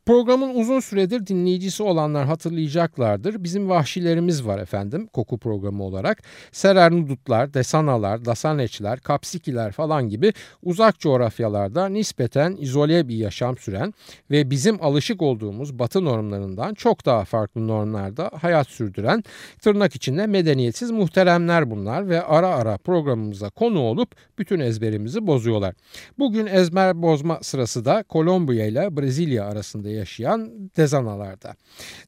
Programın 0.05 0.55
uzun 0.55 0.79
süredir 0.79 1.27
dinleyicisi 1.27 1.83
olanlar 1.83 2.25
hatırlayacaklardır. 2.25 3.43
Bizim 3.43 3.69
vahşilerimiz 3.69 4.45
var 4.45 4.59
efendim 4.59 5.07
koku 5.07 5.37
programı 5.37 5.83
olarak. 5.83 6.23
Serernudutlar, 6.51 7.53
desanalar, 7.53 8.25
dasaneçler, 8.25 8.99
kapsikiler 8.99 9.71
falan 9.71 10.09
gibi 10.09 10.33
uzak 10.63 10.99
coğrafyalarda 10.99 11.89
nispeten 11.89 12.55
izole 12.59 13.07
bir 13.07 13.15
yaşam 13.15 13.57
süren 13.57 13.93
ve 14.31 14.49
bizim 14.49 14.83
alışık 14.83 15.21
olduğumuz 15.21 15.79
batı 15.79 16.05
normlarından 16.05 16.73
çok 16.73 17.05
daha 17.05 17.25
farklı 17.25 17.67
normlarda 17.67 18.31
hayat 18.41 18.67
sürdüren 18.67 19.23
tırnak 19.61 19.95
içinde 19.95 20.27
medeniyetsiz 20.27 20.91
muhteremler 20.91 21.71
bunlar 21.71 22.09
ve 22.09 22.23
ara 22.23 22.47
ara 22.47 22.77
programımıza 22.77 23.49
konu 23.49 23.79
olup 23.79 24.15
bütün 24.37 24.59
ezberimizi 24.59 25.27
bozuyorlar. 25.27 25.75
Bugün 26.19 26.45
ezber 26.45 27.01
bozma 27.01 27.39
sırası 27.41 27.85
da 27.85 28.03
Kolombiya 28.03 28.65
ile 28.65 28.97
Brezilya 28.97 29.45
arasında 29.45 29.90
yaşayan 29.91 30.71
dezanalarda. 30.77 31.55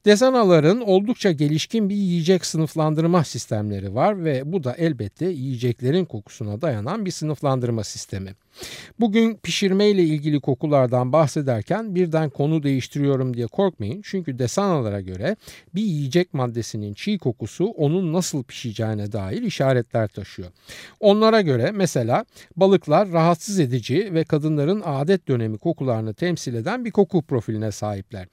Dezanaların 0.06 0.82
oldukça 0.82 1.32
gelişkin 1.32 1.90
bir 1.90 1.96
yiyecek 1.96 2.46
sınıflandırma 2.46 3.24
sistemleri 3.24 3.96
var 3.96 4.26
ve 4.26 4.54
bu 4.54 4.64
da 4.64 4.74
elbette 4.74 5.26
yiyeceklerin 5.26 6.06
kokusuna 6.06 6.62
dayanan 6.62 7.06
bir 7.06 7.12
sınıflandırma 7.12 7.84
sistemi. 7.84 8.36
Bugün 9.00 9.36
pişirme 9.36 9.90
ile 9.90 10.04
ilgili 10.04 10.40
kokulardan 10.40 11.14
bahsederken 11.14 11.96
birden 11.96 12.30
konu 12.30 12.64
değiştiriyorum 12.64 13.34
diye 13.34 13.48
korkmayın. 13.48 14.02
Çünkü 14.06 14.40
desanalara 14.40 15.02
göre 15.02 15.36
bir 15.76 15.82
yiyecek 15.82 16.34
maddesinin 16.34 16.94
çiğ 16.94 17.18
kokusu 17.18 17.66
onun 17.66 18.14
nasıl 18.14 18.44
pişeceğine 18.44 19.12
dair 19.12 19.42
işaretler 19.42 20.08
taşıyor. 20.08 20.50
Onlara 21.00 21.42
göre 21.42 21.72
mesela 21.72 22.26
balıklar 22.56 23.12
rahatsız 23.12 23.60
edici 23.60 24.14
ve 24.14 24.24
kadınların 24.24 24.82
adet 24.86 25.28
dönemi 25.28 25.58
kokularını 25.58 26.14
temsil 26.14 26.54
eden 26.54 26.86
bir 26.86 26.92
koku 26.92 27.22
profiline 27.22 27.72
sahipler. 27.72 28.28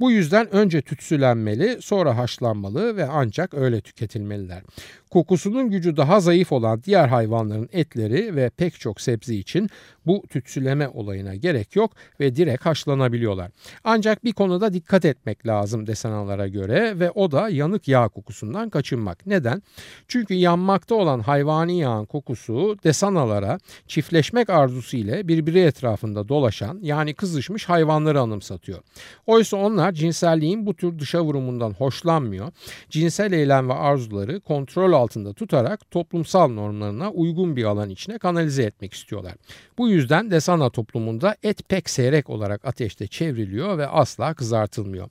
Bu 0.00 0.10
yüzden 0.10 0.54
önce 0.54 0.82
tütsülenmeli, 0.82 1.78
sonra 1.80 2.16
haşlanmalı 2.16 2.96
ve 2.96 3.06
ancak 3.06 3.54
öyle 3.54 3.80
tüketilmeliler. 3.80 4.62
Kokusunun 5.10 5.70
gücü 5.70 5.96
daha 5.96 6.20
zayıf 6.20 6.52
olan 6.52 6.82
diğer 6.82 7.08
hayvanların 7.08 7.68
etleri 7.72 8.36
ve 8.36 8.50
pek 8.50 8.80
çok 8.80 9.00
sebze 9.00 9.34
için 9.34 9.70
bu 10.06 10.22
tütsüleme 10.28 10.88
olayına 10.88 11.34
gerek 11.34 11.76
yok 11.76 11.92
ve 12.20 12.36
direkt 12.36 12.66
haşlanabiliyorlar. 12.66 13.50
Ancak 13.84 14.24
bir 14.24 14.32
konuda 14.32 14.72
dikkat 14.72 15.04
etmek 15.04 15.46
lazım 15.46 15.86
desenalara 15.86 16.48
göre 16.48 17.00
ve 17.00 17.10
o 17.10 17.30
da 17.30 17.48
yanık 17.48 17.88
yağ 17.88 18.08
kokusundan 18.08 18.70
kaçınmak. 18.70 19.26
Neden? 19.26 19.62
Çünkü 20.08 20.34
yanmakta 20.34 20.94
olan 20.94 21.20
hayvani 21.20 21.78
yağın 21.78 22.04
kokusu 22.04 22.76
desanalara 22.84 23.58
çiftleşmek 23.86 24.50
arzusu 24.50 24.96
ile 24.96 25.28
birbiri 25.28 25.60
etrafında 25.60 26.28
dolaşan 26.28 26.78
yani 26.82 27.14
kızışmış 27.14 27.68
hayvanları 27.68 28.20
anımsatıyor. 28.20 28.78
Oysa 29.26 29.56
onlar 29.56 29.92
cinselliğin 29.92 30.66
bu 30.66 30.74
tür 30.74 30.98
dışa 30.98 31.24
vurumundan 31.24 31.72
hoşlanmıyor. 31.72 32.52
Cinsel 32.90 33.32
eylem 33.32 33.68
ve 33.68 33.74
arzuları 33.74 34.40
kontrol 34.40 34.92
altında 34.92 35.05
tutarak 35.34 35.90
toplumsal 35.90 36.48
normlarına 36.48 37.10
uygun 37.10 37.56
bir 37.56 37.64
alan 37.64 37.90
içine 37.90 38.18
kanalize 38.18 38.62
etmek 38.62 38.94
istiyorlar. 38.94 39.34
Bu 39.78 39.88
yüzden 39.88 40.30
Desana 40.30 40.70
toplumunda 40.70 41.36
et 41.42 41.68
pek 41.68 41.90
seyrek 41.90 42.30
olarak 42.30 42.64
ateşte 42.64 43.06
çevriliyor 43.06 43.78
ve 43.78 43.86
asla 43.86 44.34
kızartılmıyor. 44.34 45.08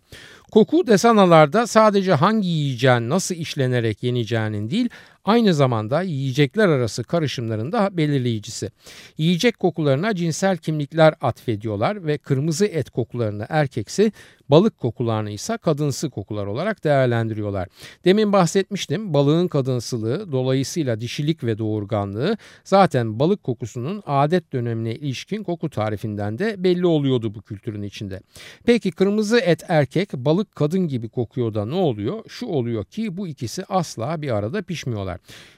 Koku 0.51 0.87
desanalarda 0.87 1.67
sadece 1.67 2.13
hangi 2.13 2.47
yiyeceğin 2.47 3.09
nasıl 3.09 3.35
işlenerek 3.35 4.03
yeneceğinin 4.03 4.69
değil 4.69 4.89
aynı 5.25 5.53
zamanda 5.53 6.01
yiyecekler 6.01 6.67
arası 6.67 7.03
karışımların 7.03 7.71
da 7.71 7.97
belirleyicisi. 7.97 8.71
Yiyecek 9.17 9.59
kokularına 9.59 10.15
cinsel 10.15 10.57
kimlikler 10.57 11.13
atfediyorlar 11.21 12.05
ve 12.05 12.17
kırmızı 12.17 12.65
et 12.65 12.89
kokularını 12.89 13.45
erkeksi, 13.49 14.11
balık 14.49 14.77
kokularını 14.77 15.31
ise 15.31 15.57
kadınsı 15.57 16.09
kokular 16.09 16.45
olarak 16.45 16.83
değerlendiriyorlar. 16.83 17.67
Demin 18.05 18.33
bahsetmiştim 18.33 19.13
balığın 19.13 19.47
kadınsılığı 19.47 20.31
dolayısıyla 20.31 21.01
dişilik 21.01 21.43
ve 21.43 21.57
doğurganlığı 21.57 22.37
zaten 22.63 23.19
balık 23.19 23.43
kokusunun 23.43 24.03
adet 24.05 24.53
dönemine 24.53 24.95
ilişkin 24.95 25.43
koku 25.43 25.69
tarifinden 25.69 26.39
de 26.39 26.63
belli 26.63 26.87
oluyordu 26.87 27.35
bu 27.35 27.41
kültürün 27.41 27.81
içinde. 27.81 28.19
Peki 28.65 28.91
kırmızı 28.91 29.39
et 29.39 29.63
erkek 29.67 30.13
balık 30.13 30.55
kadın 30.55 30.87
gibi 30.87 31.09
kokuyor 31.09 31.53
da 31.53 31.65
ne 31.65 31.75
oluyor? 31.75 32.23
Şu 32.27 32.45
oluyor 32.45 32.85
ki 32.85 33.17
bu 33.17 33.27
ikisi 33.27 33.65
asla 33.65 34.21
bir 34.21 34.35
arada 34.35 34.61
pişmiyorlar. 34.61 35.14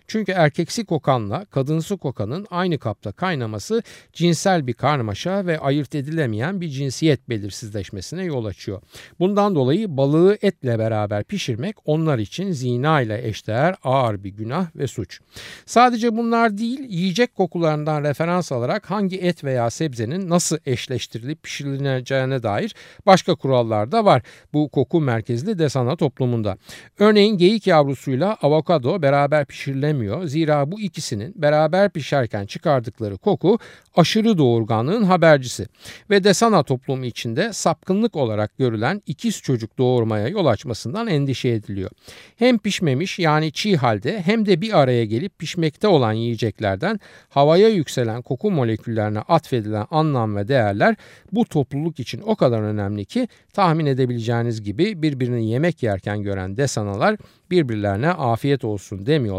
Çünkü 0.08 0.32
erkeksi 0.32 0.86
kokanla 0.86 1.46
kadınsı 1.46 1.98
kokanın 1.98 2.48
aynı 2.52 2.80
kapta 2.80 3.12
kaynaması 3.12 3.84
cinsel 4.14 4.68
bir 4.68 4.74
karmaşa 4.74 5.46
ve 5.46 5.60
ayırt 5.60 5.96
edilemeyen 5.96 6.62
bir 6.62 6.70
cinsiyet 6.70 7.30
belirsizleşmesine 7.30 8.24
yol 8.24 8.46
açıyor. 8.46 8.82
Bundan 9.20 9.56
dolayı 9.56 9.98
balığı 9.98 10.38
etle 10.42 10.80
beraber 10.80 11.24
pişirmek 11.24 11.76
onlar 11.86 12.18
için 12.18 12.52
zina 12.52 13.02
ile 13.02 13.28
eşdeğer 13.28 13.76
ağır 13.84 14.24
bir 14.24 14.30
günah 14.30 14.76
ve 14.76 14.88
suç. 14.88 15.20
Sadece 15.66 16.18
bunlar 16.18 16.58
değil 16.58 16.80
yiyecek 16.90 17.36
kokularından 17.36 18.04
referans 18.04 18.52
alarak 18.52 18.92
hangi 18.92 19.18
et 19.18 19.44
veya 19.44 19.70
sebzenin 19.70 20.30
nasıl 20.30 20.58
eşleştirilip 20.66 21.44
pişirileceğine 21.44 22.44
dair 22.44 22.76
başka 23.06 23.36
kurallar 23.36 23.92
da 23.92 24.06
var 24.06 24.22
bu 24.54 24.70
koku 24.70 25.02
merkezli 25.02 25.60
desana 25.60 25.96
toplumunda. 25.96 26.58
Örneğin 27.00 27.38
geyik 27.38 27.68
yavrusuyla 27.68 28.38
avokado 28.42 29.02
beraber 29.02 29.46
pişirilemiyor. 29.48 30.26
Zira 30.26 30.72
bu 30.72 30.82
ikisinin 30.82 31.34
beraber 31.36 31.90
pişerken 31.90 32.46
çıkardıkları 32.46 33.18
koku 33.18 33.60
aşırı 33.96 34.38
doğurganlığın 34.38 35.04
habercisi. 35.04 35.68
Ve 36.10 36.24
desana 36.24 36.64
toplumu 36.64 37.06
içinde 37.06 37.54
sapkınlık 37.54 38.16
olarak 38.16 38.58
görülen 38.58 39.02
ikiz 39.06 39.42
çocuk 39.42 39.78
doğurmaya 39.78 40.28
yol 40.28 40.46
açmasından 40.46 41.08
endişe 41.08 41.50
ediliyor. 41.50 41.90
Hem 42.36 42.58
pişmemiş 42.58 43.20
yani 43.20 43.52
çiğ 43.52 43.78
halde 43.78 44.22
hem 44.22 44.46
de 44.46 44.62
bir 44.62 44.80
araya 44.80 45.06
gelip 45.06 45.40
pişmekte 45.40 45.88
olan 45.88 46.14
yiyeceklerden 46.14 47.00
havaya 47.30 47.70
yükselen 47.70 48.22
koku 48.22 48.52
moleküllerine 48.52 49.20
atfedilen 49.20 49.86
anlam 49.92 50.36
ve 50.36 50.48
değerler 50.48 50.96
bu 51.32 51.46
topluluk 51.46 52.00
için 52.00 52.22
o 52.26 52.36
kadar 52.36 52.62
önemli 52.62 53.06
ki 53.06 53.28
tahmin 53.54 53.86
edebileceğiniz 53.86 54.64
gibi 54.64 55.02
birbirini 55.02 55.50
yemek 55.50 55.84
yerken 55.84 56.22
gören 56.22 56.58
desanalar 56.58 57.18
birbirlerine 57.52 58.10
afiyet 58.10 58.64
olsun 58.64 59.06
demiyorlar. 59.06 59.37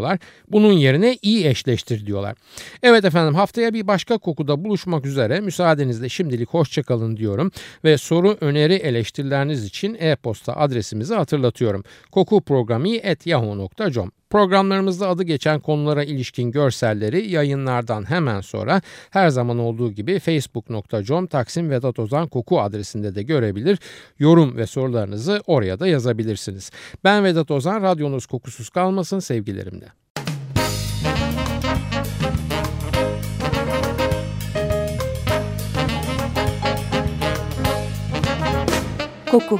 Bunun 0.49 0.73
yerine 0.73 1.17
iyi 1.21 1.47
eşleştir 1.47 2.05
diyorlar. 2.05 2.35
Evet 2.83 3.05
efendim 3.05 3.35
haftaya 3.35 3.73
bir 3.73 3.87
başka 3.87 4.17
kokuda 4.17 4.63
buluşmak 4.63 5.05
üzere. 5.05 5.39
Müsaadenizle 5.39 6.09
şimdilik 6.09 6.49
hoşçakalın 6.49 7.17
diyorum 7.17 7.51
ve 7.83 7.97
soru, 7.97 8.37
öneri, 8.41 8.73
eleştirileriniz 8.73 9.65
için 9.65 9.97
e-posta 9.99 10.55
adresimizi 10.55 11.13
hatırlatıyorum. 11.13 11.83
kokuprogrami.yahoo.com 12.11 14.18
Programlarımızda 14.29 15.09
adı 15.09 15.23
geçen 15.23 15.59
konulara 15.59 16.03
ilişkin 16.03 16.51
görselleri 16.51 17.31
yayınlardan 17.31 18.09
hemen 18.09 18.41
sonra 18.41 18.81
her 19.09 19.29
zaman 19.29 19.59
olduğu 19.59 19.91
gibi 19.91 20.19
facebook.com 20.19 21.27
Taksim 21.27 21.69
Vedat 21.69 21.99
Ozan 21.99 22.27
Koku 22.27 22.61
adresinde 22.61 23.15
de 23.15 23.23
görebilir. 23.23 23.79
Yorum 24.19 24.57
ve 24.57 24.67
sorularınızı 24.67 25.41
oraya 25.47 25.79
da 25.79 25.87
yazabilirsiniz. 25.87 26.71
Ben 27.03 27.23
Vedat 27.23 27.51
Ozan, 27.51 27.81
radyonuz 27.81 28.25
kokusuz 28.25 28.69
kalmasın 28.69 29.19
sevgilerimle. 29.19 29.85
Koku 39.31 39.59